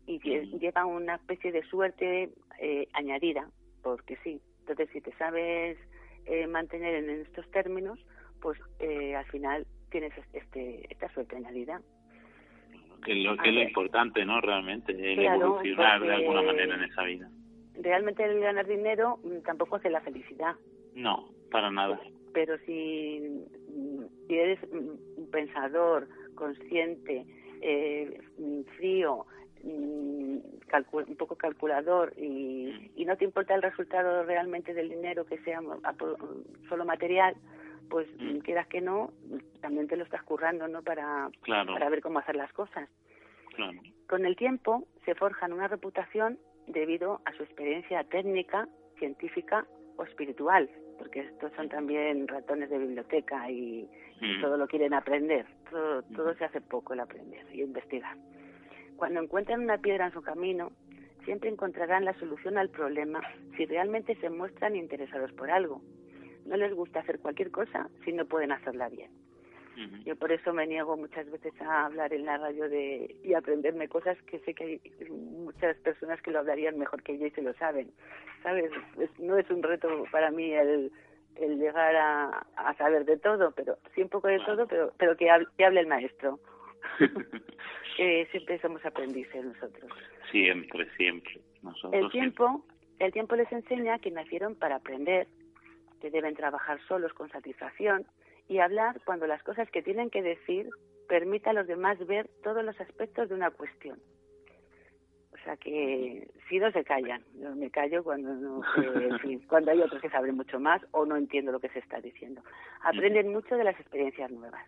[0.06, 0.20] y
[0.58, 3.50] lleva una especie de suerte eh, añadida,
[3.82, 4.40] porque sí.
[4.60, 5.78] Entonces, si te sabes
[6.26, 7.98] eh, mantener en estos términos,
[8.40, 11.82] pues eh, al final tienes este, esta suerte añadida.
[13.06, 14.40] Que lo, que es lo importante, ¿no?
[14.40, 17.30] Realmente, el evolucionar de alguna manera en esa vida.
[17.80, 20.56] Realmente el ganar dinero mm, tampoco hace la felicidad.
[20.96, 22.00] No, para nada.
[22.32, 27.24] Pero si, mm, si eres mm, un pensador, consciente,
[27.60, 28.20] eh,
[28.76, 29.24] frío,
[29.62, 35.60] un poco calculador y, y, no te importa el resultado realmente del dinero que sea
[36.68, 37.36] solo material,
[37.88, 38.38] pues mm.
[38.38, 39.12] quieras que no,
[39.60, 40.82] también te lo estás currando, ¿no?
[40.82, 42.88] Para, para ver cómo hacer las cosas.
[44.06, 48.68] Con el tiempo se forjan una reputación debido a su experiencia técnica,
[48.98, 49.66] científica
[49.96, 50.68] o espiritual,
[50.98, 53.88] porque estos son también ratones de biblioteca y,
[54.20, 54.42] mm.
[54.42, 55.46] todo lo quieren aprender.
[55.70, 58.16] Todo, todo se hace poco el aprender y investigar.
[58.96, 60.70] Cuando encuentran una piedra en su camino,
[61.24, 63.20] siempre encontrarán la solución al problema
[63.56, 65.82] si realmente se muestran interesados por algo.
[66.46, 69.10] No les gusta hacer cualquier cosa si no pueden hacerla bien.
[70.06, 73.88] Yo por eso me niego muchas veces a hablar en la radio de y aprenderme
[73.88, 77.42] cosas que sé que hay muchas personas que lo hablarían mejor que yo y se
[77.42, 77.90] lo saben.
[78.42, 78.70] ¿Sabes?
[79.18, 80.90] no es un reto para mí el,
[81.34, 85.14] el llegar a, a, saber de todo, pero sí un poco de todo, pero pero
[85.14, 86.40] que hable el maestro.
[87.96, 89.90] que siempre somos aprendices nosotros.
[90.30, 91.40] Siempre, siempre.
[91.62, 92.64] Nosotros el tiempo,
[92.98, 95.26] el tiempo les enseña que nacieron para aprender,
[96.00, 98.06] que deben trabajar solos con satisfacción
[98.48, 100.68] y hablar cuando las cosas que tienen que decir
[101.08, 103.98] permita a los demás ver todos los aspectos de una cuestión.
[105.32, 108.62] O sea que si no se callan, yo me callo cuando no,
[109.48, 112.42] cuando hay otros que saben mucho más o no entiendo lo que se está diciendo.
[112.82, 114.64] Aprenden mucho de las experiencias nuevas.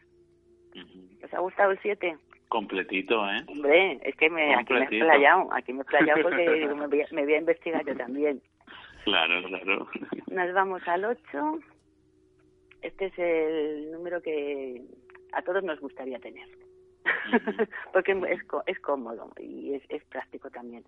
[1.24, 2.16] ¿Os ha gustado el 7?
[2.48, 3.44] Completito, ¿eh?
[3.48, 7.02] Hombre, es que me, aquí me he explayado, aquí me he explayado porque me, voy
[7.02, 8.40] a, me voy a investigar yo también.
[9.04, 9.88] Claro, claro.
[10.28, 11.58] Nos vamos al 8.
[12.82, 14.82] Este es el número que
[15.32, 16.48] a todos nos gustaría tener.
[17.92, 20.84] porque es, es cómodo y es, es práctico también.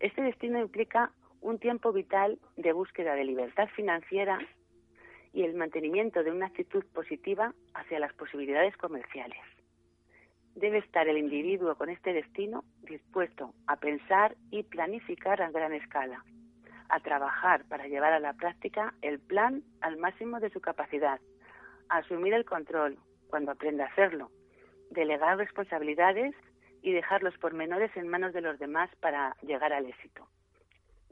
[0.00, 4.38] Este destino implica un tiempo vital de búsqueda de libertad financiera
[5.32, 9.40] y el mantenimiento de una actitud positiva hacia las posibilidades comerciales
[10.54, 16.24] debe estar el individuo con este destino dispuesto a pensar y planificar a gran escala,
[16.90, 21.20] a trabajar para llevar a la práctica el plan al máximo de su capacidad,
[21.88, 24.30] a asumir el control cuando aprenda a hacerlo,
[24.90, 26.34] delegar responsabilidades
[26.82, 30.26] y dejar los pormenores en manos de los demás para llegar al éxito.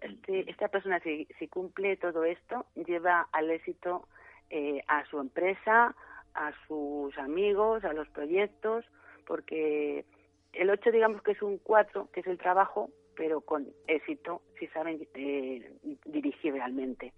[0.01, 4.07] Este, esta persona, si, cumple todo esto, lleva al éxito
[4.51, 5.95] eh, a su empresa,
[6.35, 8.85] a sus amigos, a los proyectos,
[9.27, 10.05] porque
[10.53, 14.69] el 8 digamos que es un 4, que es el trabajo, pero con éxito si
[14.69, 15.73] saben eh,
[16.05, 17.13] dirigir realmente.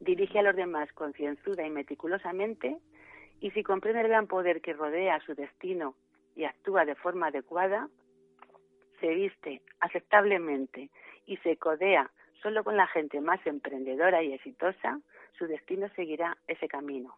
[0.00, 2.76] Dirige a los demás concienzuda y meticulosamente
[3.40, 5.94] y si comprende el gran poder que rodea su destino
[6.36, 7.88] y actúa de forma adecuada,
[9.00, 10.90] se viste aceptablemente
[11.24, 12.10] y se codea
[12.42, 15.00] solo con la gente más emprendedora y exitosa,
[15.38, 17.16] su destino seguirá ese camino.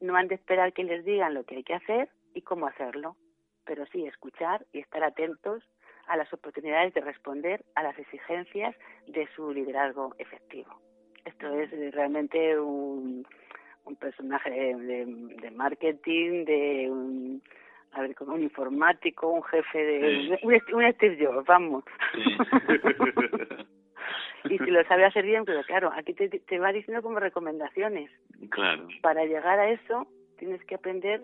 [0.00, 3.16] No han de esperar que les digan lo que hay que hacer y cómo hacerlo
[3.64, 5.62] pero sí escuchar y estar atentos
[6.08, 8.74] a las oportunidades de responder a las exigencias
[9.06, 10.80] de su liderazgo efectivo.
[11.24, 13.26] Esto es realmente un,
[13.84, 17.42] un personaje de, marketing, de un,
[17.92, 20.38] a ver, como un informático, un jefe de...
[20.42, 21.84] Un, un Steve Jobs, vamos.
[24.44, 28.10] y si lo sabe hacer bien, pero claro, aquí te, te va diciendo como recomendaciones.
[28.50, 28.86] Claro.
[29.00, 30.06] Para llegar a eso
[30.38, 31.22] tienes que aprender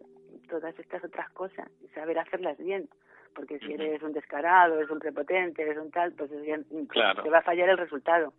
[0.49, 2.89] todas estas otras cosas y saber hacerlas bien.
[3.35, 7.43] Porque si eres un descarado, eres un prepotente, eres un tal, pues te va a
[7.43, 8.33] fallar el resultado.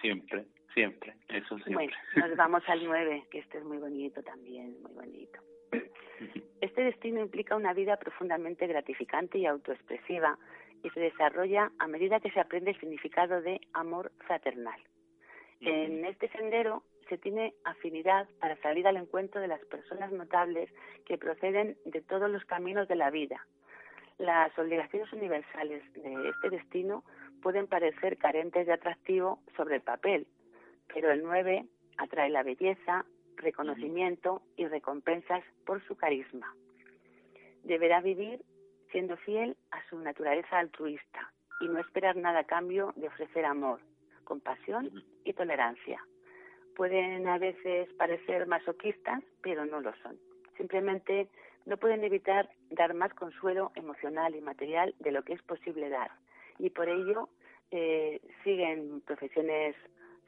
[0.00, 1.74] Siempre, siempre, eso siempre.
[2.14, 5.40] Bueno, nos vamos al 9, que este es muy bonito también, muy bonito.
[6.60, 10.38] Este destino implica una vida profundamente gratificante y autoexpresiva
[10.82, 14.80] y se desarrolla a medida que se aprende el significado de amor fraternal.
[15.60, 20.70] En este sendero se tiene afinidad para salir al encuentro de las personas notables
[21.06, 23.46] que proceden de todos los caminos de la vida.
[24.18, 27.04] Las obligaciones universales de este destino
[27.42, 30.26] pueden parecer carentes de atractivo sobre el papel,
[30.92, 31.66] pero el 9
[31.98, 33.04] atrae la belleza,
[33.36, 36.54] reconocimiento y recompensas por su carisma.
[37.64, 38.42] Deberá vivir
[38.92, 43.80] siendo fiel a su naturaleza altruista y no esperar nada a cambio de ofrecer amor,
[44.24, 44.90] compasión
[45.24, 46.00] y tolerancia
[46.74, 50.18] pueden a veces parecer masoquistas, pero no lo son.
[50.56, 51.28] Simplemente
[51.66, 56.10] no pueden evitar dar más consuelo emocional y material de lo que es posible dar
[56.58, 57.28] y por ello
[57.70, 59.74] eh, siguen profesiones,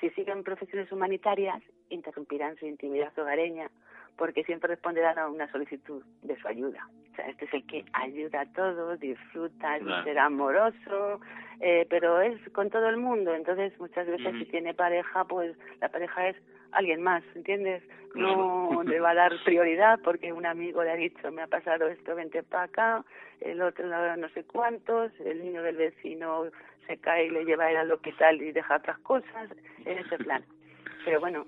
[0.01, 3.71] si siguen profesiones humanitarias, interrumpirán su intimidad hogareña
[4.17, 6.89] porque siempre responderán a una solicitud de su ayuda.
[7.13, 11.21] O sea, este es el que ayuda a todos, disfruta, es ser amoroso,
[11.61, 13.35] eh, pero es con todo el mundo.
[13.35, 16.37] Entonces, muchas veces si tiene pareja, pues la pareja es
[16.73, 17.83] alguien más, ¿entiendes?
[18.15, 21.87] No le va a dar prioridad porque un amigo le ha dicho, me ha pasado
[21.89, 23.05] esto, vente para acá,
[23.41, 23.87] el otro
[24.17, 26.45] no sé cuántos, el niño del vecino
[26.87, 29.51] se cae y le lleva a ir al hospital y deja otras cosas,
[29.85, 30.45] en ese plan.
[31.05, 31.47] Pero bueno,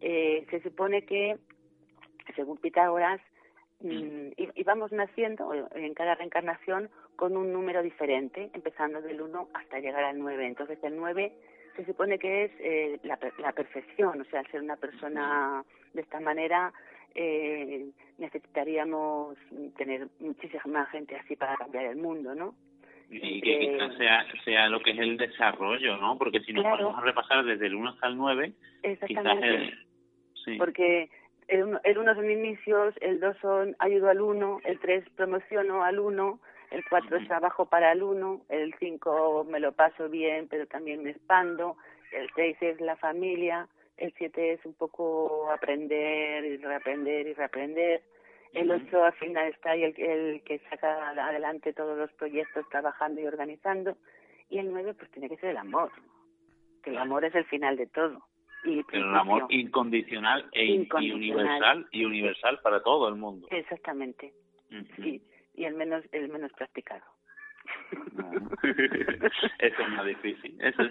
[0.00, 1.38] eh, se supone que
[2.34, 3.20] según Pitágoras,
[3.80, 9.78] mm, y vamos naciendo en cada reencarnación con un número diferente, empezando del 1 hasta
[9.78, 10.46] llegar al 9.
[10.46, 11.32] Entonces el 9
[11.80, 16.02] se supone que es eh, la, la, perfección, o sea, al ser una persona de
[16.02, 16.72] esta manera
[17.14, 19.36] eh, necesitaríamos
[19.76, 22.54] tener muchísima gente así para cambiar el mundo, ¿no?
[23.10, 26.16] Y que quizás sea, sea lo que es el desarrollo, ¿no?
[26.16, 28.52] Porque si nos vamos a repasar desde el 1 hasta el 9,
[29.06, 29.78] quizás el,
[30.44, 30.56] sí.
[30.56, 31.10] Porque
[31.48, 36.40] el 1 son inicios, el 2 son ayudo al 1, el 3 promociono al 1,
[36.70, 41.02] el 4 es trabajo para el 1, el 5 me lo paso bien, pero también
[41.02, 41.76] me expando,
[42.12, 48.02] el 6 es la familia, el 7 es un poco aprender y reaprender y reaprender,
[48.52, 53.26] el 8 al final está el, el que saca adelante todos los proyectos trabajando y
[53.26, 53.96] organizando,
[54.48, 55.90] y el 9 pues tiene que ser el amor,
[56.82, 58.24] que el amor es el final de todo.
[58.62, 63.48] Y Pero el amor incondicional e universal y universal para todo el mundo.
[63.50, 64.34] Exactamente.
[64.96, 65.22] Sí,
[65.54, 67.04] y el menos el menos practicado.
[69.58, 70.56] eso es más difícil.
[70.60, 70.82] Eso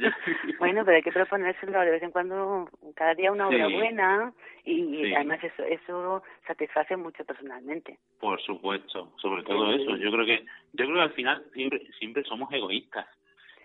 [0.60, 4.32] bueno, pero hay que proponérselo de vez en cuando, cada día una obra buena
[4.64, 7.98] y, además eso eso satisface mucho personalmente.
[8.20, 9.98] Por supuesto, sobre todo eso.
[9.98, 13.08] Yo creo que yo creo que al final siempre siempre somos egoístas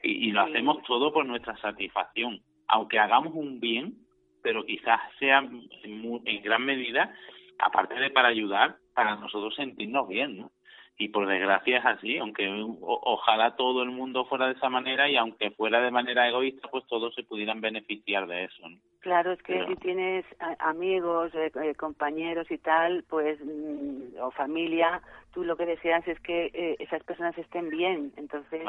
[0.02, 3.94] y, y lo hacemos todo por nuestra satisfacción aunque hagamos un bien,
[4.42, 7.14] pero quizás sea en, gran medida,
[7.58, 10.50] aparte de para ayudar, para nosotros sentirnos bien, ¿no?
[10.96, 12.48] Y por desgracia es así, aunque
[12.80, 16.86] ojalá todo el mundo fuera de esa manera y aunque fuera de manera egoísta, pues
[16.86, 18.78] todos se pudieran beneficiar de eso, ¿no?
[19.00, 20.24] Claro, es que si tienes
[20.60, 25.02] amigos, eh, eh, compañeros y tal, pues, mm, o familia,
[25.34, 28.12] tú lo que deseas es que eh, esas personas estén bien.
[28.16, 28.62] Entonces,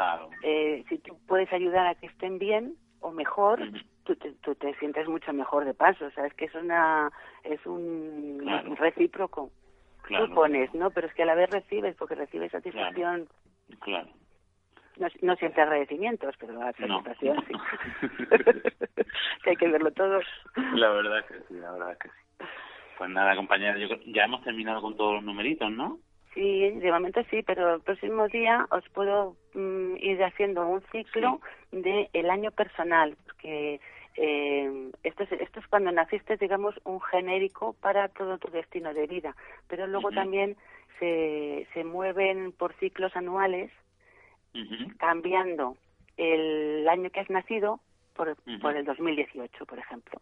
[0.89, 3.61] si tú puedes ayudar a que estén bien, o mejor,
[4.03, 7.11] tú, te, tú te sientes mucho mejor de paso, sabes que es una
[7.43, 8.43] es un,
[8.78, 9.51] recíproco.
[10.08, 10.91] Tú pones, ¿no?
[10.91, 13.28] Pero es que a la vez recibes, porque recibes satisfacción.
[13.80, 14.08] Claro.
[14.97, 17.53] No, no siempre agradecimientos, pero la satisfacción sí.
[19.43, 20.20] que hay que verlo todo.
[20.74, 22.45] La verdad que sí, la verdad que sí.
[22.97, 25.99] Pues nada, compañera, yo, ya hemos terminado con todos los numeritos, ¿no?
[26.34, 31.39] Sí, de momento sí, pero el próximo día os puedo mm, ir haciendo un ciclo
[31.72, 33.80] de el año personal, porque
[34.18, 39.08] eh, esto, es, esto es cuando naciste, digamos, un genérico para todo tu destino de
[39.08, 39.36] vida,
[39.68, 40.58] pero luego también
[40.99, 43.72] se, se mueven por ciclos anuales,
[44.97, 45.76] cambiando
[46.16, 47.82] el año que has nacido
[48.16, 50.22] por, por el 2018, por ejemplo.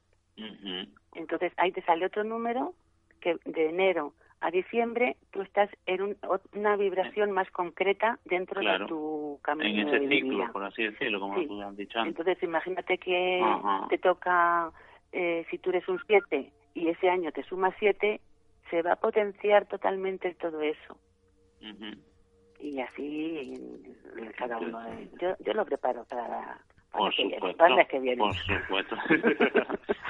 [1.13, 2.73] Entonces ahí te sale otro número
[3.21, 4.13] que de enero
[4.43, 6.17] a diciembre tú estás en
[6.53, 11.41] una vibración más concreta dentro de tu camino en ese ciclo, por así decirlo, como
[11.45, 12.19] tú has dicho antes.
[12.19, 13.41] Entonces imagínate que
[13.89, 14.69] te toca,
[15.13, 18.19] eh, si tú eres un 7 y ese año te suma 7,
[18.69, 20.97] se va a potenciar totalmente todo eso.
[22.59, 23.53] Y así
[24.37, 24.81] cada uno.
[25.21, 26.59] Yo, yo lo preparo para
[26.93, 27.65] por supuesto,
[28.17, 28.95] Por supuesto.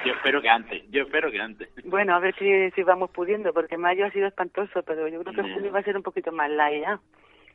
[0.04, 1.68] yo espero que antes, yo espero que antes.
[1.84, 5.34] Bueno, a ver si, si vamos pudiendo, porque mayo ha sido espantoso, pero yo creo
[5.34, 7.00] que junio va a ser un poquito más light ya.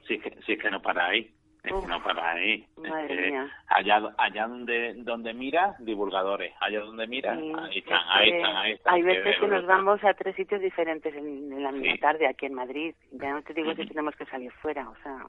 [0.07, 1.31] Sí, es que, sí, es que no para ahí.
[1.63, 2.65] Es que no para ahí.
[2.77, 3.47] Madre mía.
[3.67, 6.53] Allá, allá donde, donde miras, divulgadores.
[6.59, 8.93] Allá donde miras, ahí están, ahí están, ahí están.
[8.95, 12.55] Hay veces que, nos vamos a tres sitios diferentes en, la misma tarde aquí en
[12.55, 12.95] Madrid.
[13.11, 15.25] Ya no te digo si tenemos que salir fuera, o sea...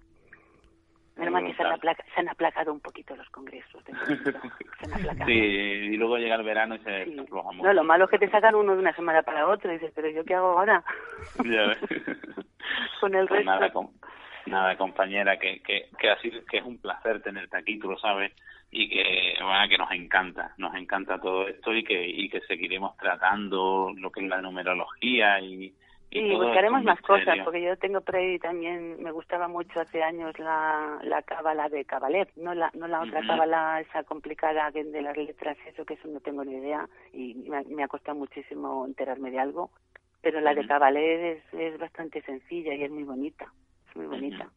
[1.16, 1.62] Menos mal que se
[2.20, 3.82] han, aplacado un poquito los congresos.
[5.26, 7.16] Sí, y luego llega el verano y se sí.
[7.62, 9.92] No, lo malo es que te sacan uno de una semana para otra y dices,
[9.94, 10.82] pero ¿yo qué hago ahora?
[11.44, 11.76] Ya
[13.00, 13.90] Con el pues resto.
[14.46, 18.32] Nada, compañera, que, que, que, así, que es un placer tenerte aquí, tú lo sabes,
[18.70, 22.96] y que, bueno, que nos encanta, nos encanta todo esto y que, y que seguiremos
[22.96, 25.74] tratando lo que es la numerología y,
[26.10, 30.36] y buscaremos más cosas, porque yo tengo por ahí también, me gustaba mucho hace años
[30.38, 35.16] la, la cábala de Cabalet, no la, no la otra cábala esa complicada de las
[35.16, 39.38] letras, eso que eso no tengo ni idea y me, ha costado muchísimo enterarme de
[39.38, 39.70] algo,
[40.20, 43.52] pero la de Cabalet es, es bastante sencilla y es muy bonita,
[43.88, 44.50] es muy bonita.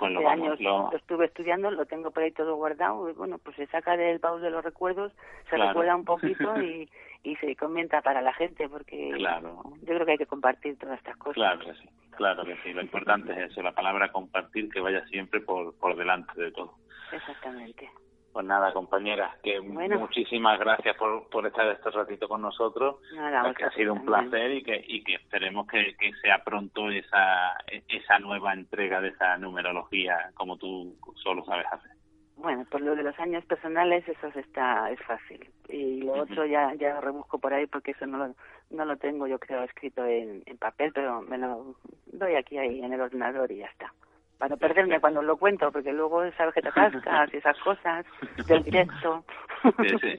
[0.00, 3.56] Vamos, años lo- lo estuve estudiando, lo tengo por ahí todo guardado y bueno, pues
[3.56, 5.12] se saca del baúl de los recuerdos,
[5.44, 5.68] se Claro.
[5.70, 6.88] recuerda un poquito y,
[7.22, 9.62] y se comenta para la gente porque Claro.
[9.80, 11.34] yo creo que hay que compartir todas estas cosas.
[11.34, 12.72] Claro que sí, claro que sí.
[12.72, 16.74] Lo importante es eso, la palabra compartir que vaya siempre por, por delante de todo.
[17.12, 17.88] Exactamente.
[18.36, 19.98] Pues nada, compañeras, que Bueno.
[19.98, 22.96] muchísimas gracias por, por estar este ratito con nosotros.
[23.14, 24.28] Nada, que ha sido un también.
[24.30, 27.56] placer y que, y que esperemos que, que sea pronto esa,
[27.88, 31.92] esa nueva entrega de esa numerología como tú solo sabes hacer.
[32.36, 35.48] Bueno, por lo de los años personales, eso está, es fácil.
[35.70, 38.34] Y lo otro ya, ya lo rebusco por ahí porque eso no lo,
[38.68, 42.82] no lo tengo, yo creo, escrito en, en papel, pero me lo doy aquí ahí
[42.82, 43.94] en el ordenador y ya está.
[44.38, 48.04] Para no perderme cuando lo cuento, porque luego sabes que te atascas y esas cosas
[48.46, 49.24] del directo.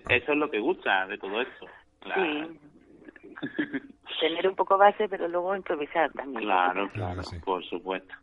[0.09, 1.65] Eso es lo que gusta de todo esto.
[2.05, 2.59] La- Sí.
[4.19, 6.43] Tener un poco base, pero luego improvisar también.
[6.43, 7.37] Claro, Claro sí.
[7.39, 8.13] por supuesto.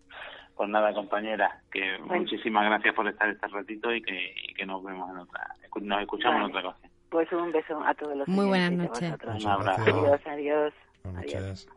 [0.57, 2.23] Pues nada, compañera, que Bueno.
[2.23, 5.47] muchísimas gracias por estar este ratito y que, y que nos vemos en otra,
[5.81, 6.45] nos escuchamos Vale.
[6.53, 6.91] en otra ocasión.
[7.11, 9.13] Pues un beso a todos los Muy buenas noches.
[9.25, 9.83] Un abrazo.
[9.83, 10.75] Adiós, adiós.
[11.05, 11.69] Buenas Adiós.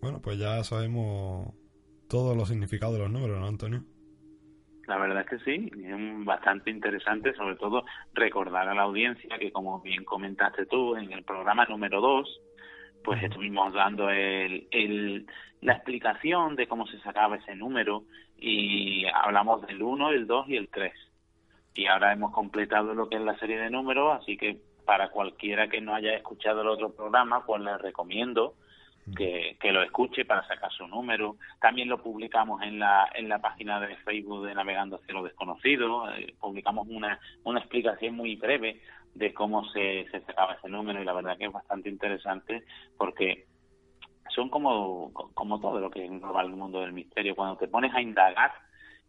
[0.00, 1.54] Bueno, pues ya sabemos
[2.08, 3.84] todos los significados de los números, ¿no, Antonio?
[4.86, 9.52] La verdad es que sí, es bastante interesante, sobre todo recordar a la audiencia que,
[9.52, 12.40] como bien comentaste tú, en el programa número 2,
[13.04, 15.26] pues estuvimos dando el, el-
[15.60, 18.04] la explicación de cómo se sacaba ese número
[18.36, 20.94] y hablamos del 1, el 2 y el 3.
[21.74, 25.68] Y ahora hemos completado lo que es la serie de números, así que para cualquiera
[25.68, 28.54] que no haya escuchado el otro programa, pues les recomiendo
[29.14, 31.36] que, lo escuche para sacar su número.
[31.60, 36.10] También lo publicamos en la, en la página de Facebook de Navegando hacia lo desconocido.
[36.12, 38.80] Eh, publicamos una, una explicación muy breve
[39.14, 42.64] de cómo se, se sacaba ese número y la verdad que es bastante interesante
[42.96, 43.46] porque
[44.34, 47.34] son como, como todo lo que engloba el mundo del misterio.
[47.34, 48.52] Cuando te pones a indagar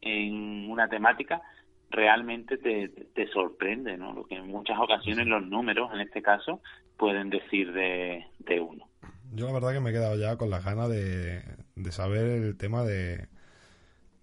[0.02, 1.42] en una temática,
[1.90, 4.14] realmente te, te sorprende, ¿no?
[4.14, 6.62] Lo que en muchas ocasiones los números, en este caso,
[6.98, 8.91] pueden decir de, de uno.
[9.34, 11.42] Yo la verdad que me he quedado ya con las ganas de,
[11.76, 13.28] de saber el tema de,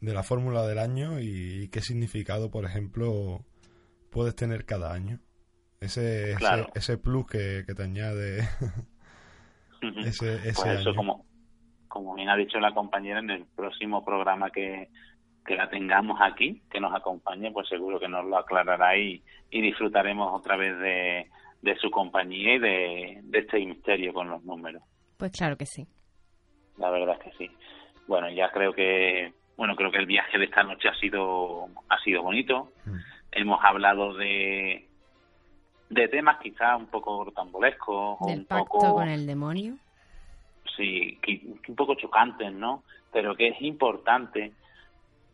[0.00, 3.44] de la fórmula del año y qué significado, por ejemplo,
[4.10, 5.18] puedes tener cada año.
[5.80, 6.68] Ese, Claro.
[6.74, 8.40] ese, ese plus que, que te añade
[10.04, 10.94] ese, ese pues eso año.
[10.96, 11.26] como
[11.86, 14.88] como bien ha dicho la compañera en el próximo programa que,
[15.46, 19.62] que la tengamos aquí que nos acompañe pues seguro que nos lo aclarará y, y
[19.62, 21.30] disfrutaremos otra vez de,
[21.62, 24.82] de su compañía y de, de este misterio con los números
[25.18, 25.86] Pues claro que sí.
[26.78, 27.50] la verdad es que sí
[28.06, 31.98] bueno ya creo que bueno creo que el viaje de esta noche ha sido ha
[32.00, 32.96] sido bonito Mm.
[33.32, 34.86] hemos hablado de
[35.90, 39.76] de temas quizás un poco rocambolescos o un pacto poco con el demonio.
[40.76, 42.84] sí, que- que un poco chocantes, ¿no?
[43.12, 44.52] Pero que es importante,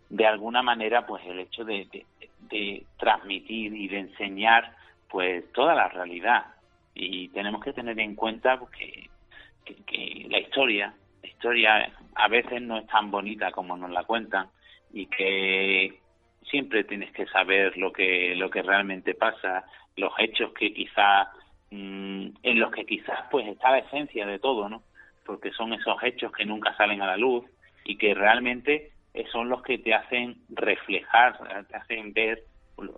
[0.08, 2.06] de alguna manera, pues el hecho de, de-
[2.48, 4.74] de transmitir y de enseñar,
[5.10, 6.46] pues toda la realidad.
[6.94, 9.10] Y tenemos que tener en cuenta pues, que,
[9.64, 14.04] que, que la historia, la historia a veces no es tan bonita como nos la
[14.04, 14.48] cuentan
[14.92, 16.00] y que
[16.50, 19.64] siempre tienes que saber lo que lo que realmente pasa,
[19.96, 21.28] los hechos que quizás
[21.70, 24.82] mm, en los que quizás pues está la esencia de todo, ¿no?
[25.24, 27.44] Porque son esos hechos que nunca salen a la luz
[27.84, 31.38] y que realmente eh, son los que te hacen reflejar,
[31.68, 32.44] te hacen ver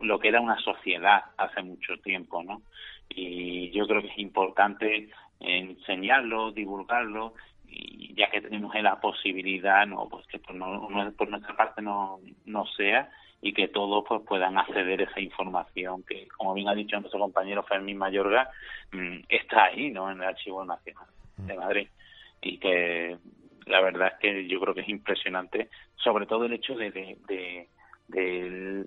[0.01, 2.63] lo que era una sociedad hace mucho tiempo, ¿no?
[3.09, 5.09] Y yo creo que es importante
[5.41, 7.35] enseñarlo, divulgarlo,
[7.69, 11.83] y ya que tenemos la posibilidad, no, pues que por, no- no- por nuestra parte
[11.83, 13.11] no, no sea
[13.43, 17.21] y que todos pues puedan acceder a esa información que, como bien ha dicho nuestro
[17.21, 18.51] compañero Fermín Mayorga,
[18.93, 20.11] mm, está ahí, ¿no?
[20.11, 21.07] En el Archivo Nacional
[21.37, 21.89] de Madrid
[22.41, 23.19] y que
[23.67, 27.69] la verdad es que yo creo que es impresionante, sobre todo el hecho de, de,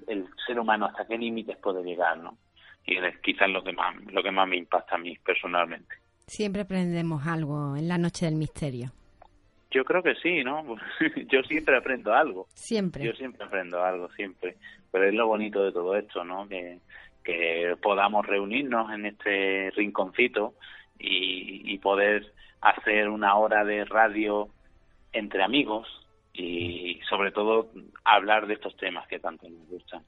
[0.07, 2.37] el ser humano hasta qué límites puede llegar, ¿no?
[2.85, 5.93] Y es quizás lo que más lo que más me impacta a mí personalmente.
[6.29, 8.91] Siempre aprendemos algo en la noche del misterio.
[9.71, 10.63] Yo creo que sí, ¿no?
[11.29, 12.47] yo siempre aprendo algo.
[12.53, 13.03] Siempre.
[13.05, 14.57] Yo siempre aprendo algo, siempre.
[14.91, 16.47] Pero es lo bonito de todo esto, ¿no?
[16.47, 16.79] Que,
[17.23, 20.53] que podamos reunirnos en este rinconcito
[20.97, 22.31] y, y poder
[22.61, 24.49] hacer una hora de radio
[25.13, 25.87] entre amigos
[26.33, 27.71] y sobre todo
[28.03, 30.03] hablar de estos temas que tanto nos gustan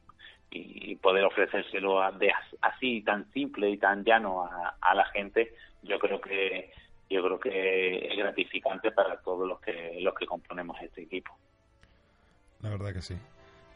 [0.54, 5.06] y poder ofrecérselo a- de as- así tan simple y tan llano a, a la
[5.06, 5.54] gente
[5.84, 6.72] yo creo que
[7.10, 11.38] yo creo que es gratificante para todos los que los que componemos este equipo
[12.62, 13.16] La verdad que sí.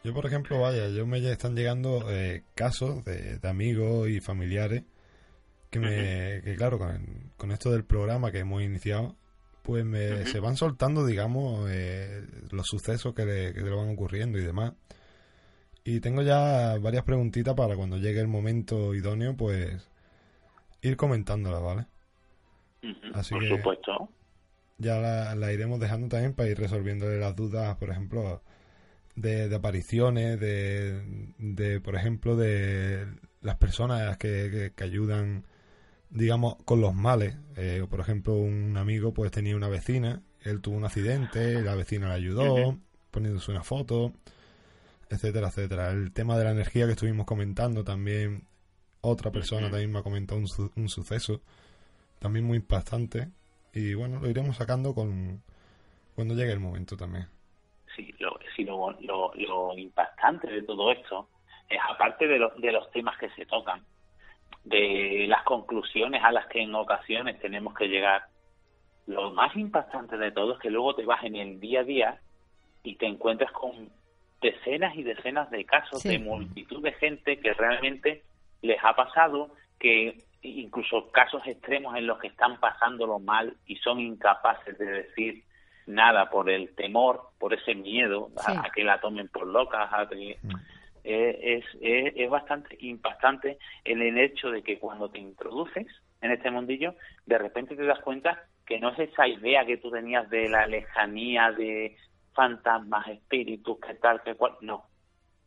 [0.04, 4.84] Yo, por ejemplo, vaya, yo me están llegando eh, casos de, de amigos y familiares
[5.72, 9.16] que me, que claro, con, con esto del programa que hemos iniciado,
[9.62, 14.38] pues me, se van soltando, digamos, eh, los sucesos que le, que le van ocurriendo
[14.38, 14.74] y demás.
[15.84, 19.90] Y tengo ya varias preguntitas para cuando llegue el momento idóneo, pues
[20.82, 21.88] ir comentándolas, ¿vale?
[23.14, 24.10] Así Por supuesto.
[24.78, 28.42] Ya la, iremos dejando también para ir resolviéndole las dudas, por ejemplo,
[29.16, 33.08] de, apariciones, de, de, por ejemplo, de
[33.42, 35.46] las personas que, que, ayudan,
[36.10, 37.38] digamos, con los males.
[37.56, 42.10] Eh, por ejemplo, un amigo pues tenía una vecina, él tuvo un accidente, la vecina
[42.10, 42.78] le ayudó,
[43.12, 44.12] poniéndose una foto,
[45.10, 45.92] etcétera, etcétera.
[45.92, 48.46] El tema de la energía que estuvimos comentando también,
[49.00, 51.42] otra persona también me ha comentado un, un suceso
[52.26, 53.28] también muy impactante
[53.72, 55.44] y bueno, lo iremos sacando con
[56.16, 57.28] cuando llegue el momento también.
[57.96, 58.98] Sí, lo, sí, lo,
[59.36, 61.30] lo, impactante de todo esto
[61.70, 63.84] es aparte de, de los temas que se tocan,
[64.64, 68.24] de las conclusiones a las que en ocasiones tenemos que llegar,
[69.06, 72.20] lo más impactante de todo es que luego te vas en el día a día
[72.82, 73.92] y te encuentras con
[74.42, 78.24] decenas y decenas de casos de multitud de gente que realmente
[78.64, 84.00] les ha pasado que incluso casos extremos en los que están pasándolo mal y son
[84.00, 85.44] incapaces de decir
[85.88, 89.90] nada por el temor, por ese miedo a, que la tomen por loca.
[90.42, 90.56] Mm.
[91.04, 95.86] Eh, es, es, bastante impactante en el hecho de que cuando te introduces
[96.22, 96.96] en este mundillo,
[97.28, 100.66] de repente te das cuenta que no es esa idea que tú tenías de la
[100.66, 101.96] lejanía de
[102.34, 104.86] fantasmas, espíritus, que tal, que cual, no,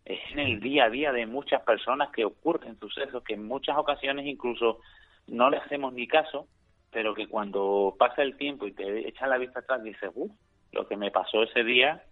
[0.09, 3.77] es en el día a día de muchas personas que ocurren sucesos que en muchas
[3.77, 4.81] ocasiones incluso
[5.27, 6.49] no le hacemos ni caso,
[6.91, 10.33] pero que cuando pasa el tiempo y te echan la vista atrás dices, uff,
[10.73, 12.03] lo que me pasó ese día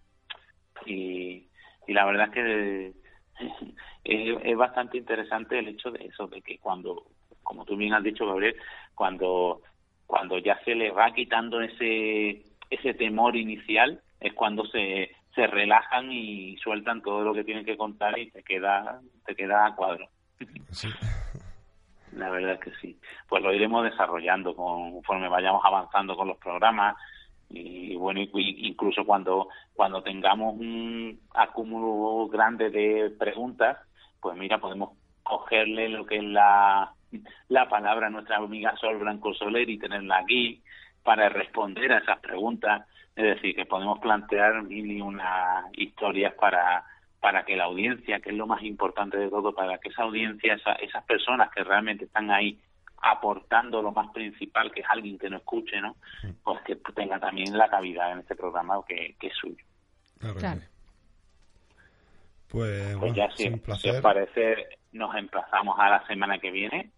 [0.85, 1.47] y,
[1.87, 2.93] y la verdad es que
[4.03, 7.03] es, es, bastante interesante el hecho de eso, de que cuando,
[7.41, 8.55] como tú bien has dicho, Gabriel,
[8.93, 9.63] cuando,
[10.05, 16.11] cuando ya se le va quitando ese, ese temor inicial, es cuando se, se relajan
[16.11, 20.09] y sueltan todo lo que tienen que contar y te queda te queda a cuadro.
[22.13, 22.99] La verdad es que sí.
[23.29, 26.95] Pues lo iremos desarrollando conforme vayamos avanzando con los programas
[27.49, 33.77] y bueno, incluso cuando cuando tengamos un acúmulo grande de preguntas,
[34.19, 36.91] pues mira, podemos cogerle lo que es la,
[37.49, 40.63] la palabra a nuestra amiga Sol Blanco Soler y tenerla aquí
[41.03, 42.87] para responder a esas preguntas
[43.17, 46.85] es decir, que podemos plantear mil y una historias para,
[47.19, 50.55] para que la audiencia, que es lo más importante de todo, para que esa audiencia,
[50.79, 52.59] esas personas que realmente están ahí
[53.01, 55.95] aportando lo más principal, que es alguien que no escuche, ¿no?
[56.43, 59.65] Pues que tenga también la cavidad en este programa que, que es suyo.
[60.19, 60.61] Claro.
[62.49, 63.49] Pues, pues ya, si,
[63.79, 66.91] si, os parece, nos emplazamos a la semana que viene.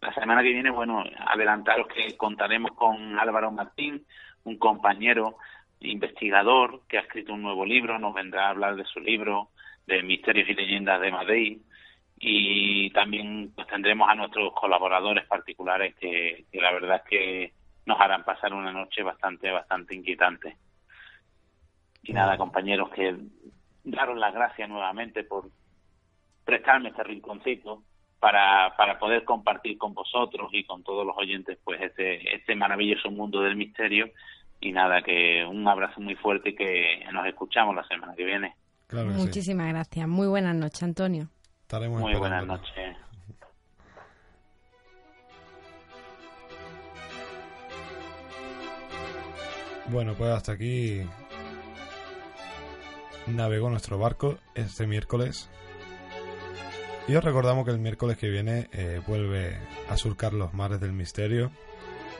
[0.00, 4.06] La semana que viene, bueno, adelantaros que contaremos con Álvaro Martín,
[4.44, 5.36] un compañero
[5.80, 9.48] investigador que ha escrito un nuevo libro, nos vendrá a hablar de su libro,
[9.86, 11.58] de Misterios y Leyendas de Madrid,
[12.18, 17.52] y también pues, tendremos a nuestros colaboradores particulares que, la verdad es que
[17.86, 20.56] nos harán pasar una noche bastante, bastante inquietante.
[22.02, 23.16] Y nada, compañeros, que
[23.84, 25.48] daros las gracias nuevamente por
[26.44, 27.82] prestarme este rinconcito
[28.20, 33.10] para, para poder compartir con vosotros y con todos los oyentes pues este, este maravilloso
[33.10, 34.10] mundo del misterio
[34.60, 38.54] y nada, que un abrazo muy fuerte y que nos escuchamos la semana que viene.
[38.92, 40.06] Muchísimas gracias.
[40.06, 41.28] Muy buenas noches, Antonio.
[41.62, 42.96] Estaremos muy buenas noches.
[49.88, 51.02] Bueno, pues hasta aquí
[53.26, 55.48] navegó nuestro barco este miércoles.
[57.08, 59.58] Y os recordamos que el miércoles que viene eh, vuelve
[59.88, 61.50] a surcar los mares del misterio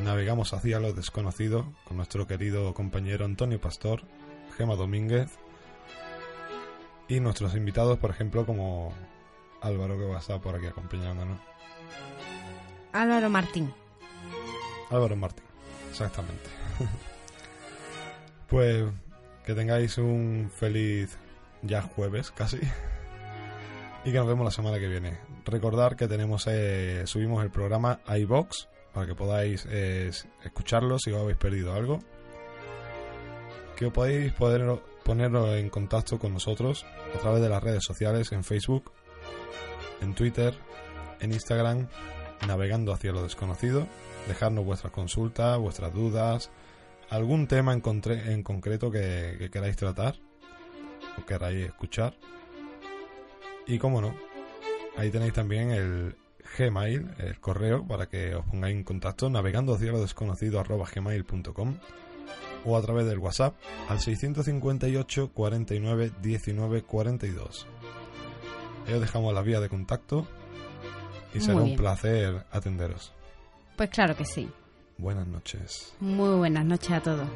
[0.01, 4.03] navegamos hacia lo desconocido con nuestro querido compañero Antonio Pastor,
[4.57, 5.31] Gema Domínguez
[7.09, 8.95] y nuestros invitados, por ejemplo, como
[9.61, 11.39] Álvaro que va a estar por aquí acompañándonos.
[12.93, 13.73] Álvaro Martín.
[14.91, 15.45] Álvaro Martín,
[15.91, 16.49] exactamente.
[18.49, 18.85] pues
[19.45, 21.17] que tengáis un feliz
[21.63, 22.59] ya jueves casi
[24.05, 25.19] y que nos vemos la semana que viene.
[25.45, 30.11] Recordar que tenemos eh, subimos el programa iBox para que podáis eh,
[30.45, 32.01] escucharlo si os habéis perdido algo.
[33.77, 38.45] Que podéis poder ponerlo en contacto con nosotros a través de las redes sociales en
[38.45, 38.93] Facebook,
[40.01, 40.55] en Twitter,
[41.21, 41.89] en Instagram,
[42.47, 43.87] navegando hacia lo desconocido,
[44.29, 46.51] dejarnos vuestras consultas, vuestras dudas,
[47.09, 47.83] algún tema en,
[48.27, 50.17] en concreto que, que queráis tratar
[51.19, 52.15] o queráis escuchar.
[53.71, 54.13] Y como no,
[54.97, 56.17] ahí tenéis también el,
[56.59, 61.77] Gmail, el correo, para que os pongáis en contacto navegando hacia lo desconocido arroba gmail.com
[62.65, 63.55] o a través del WhatsApp
[63.89, 67.67] al 658 49 19 42.
[68.89, 70.27] Ahí os dejamos la vía de contacto
[71.33, 73.13] y será un placer atenderos.
[73.77, 74.51] Pues claro que sí.
[74.99, 75.95] Buenas noches.
[76.01, 77.29] Muy buenas noches a todos.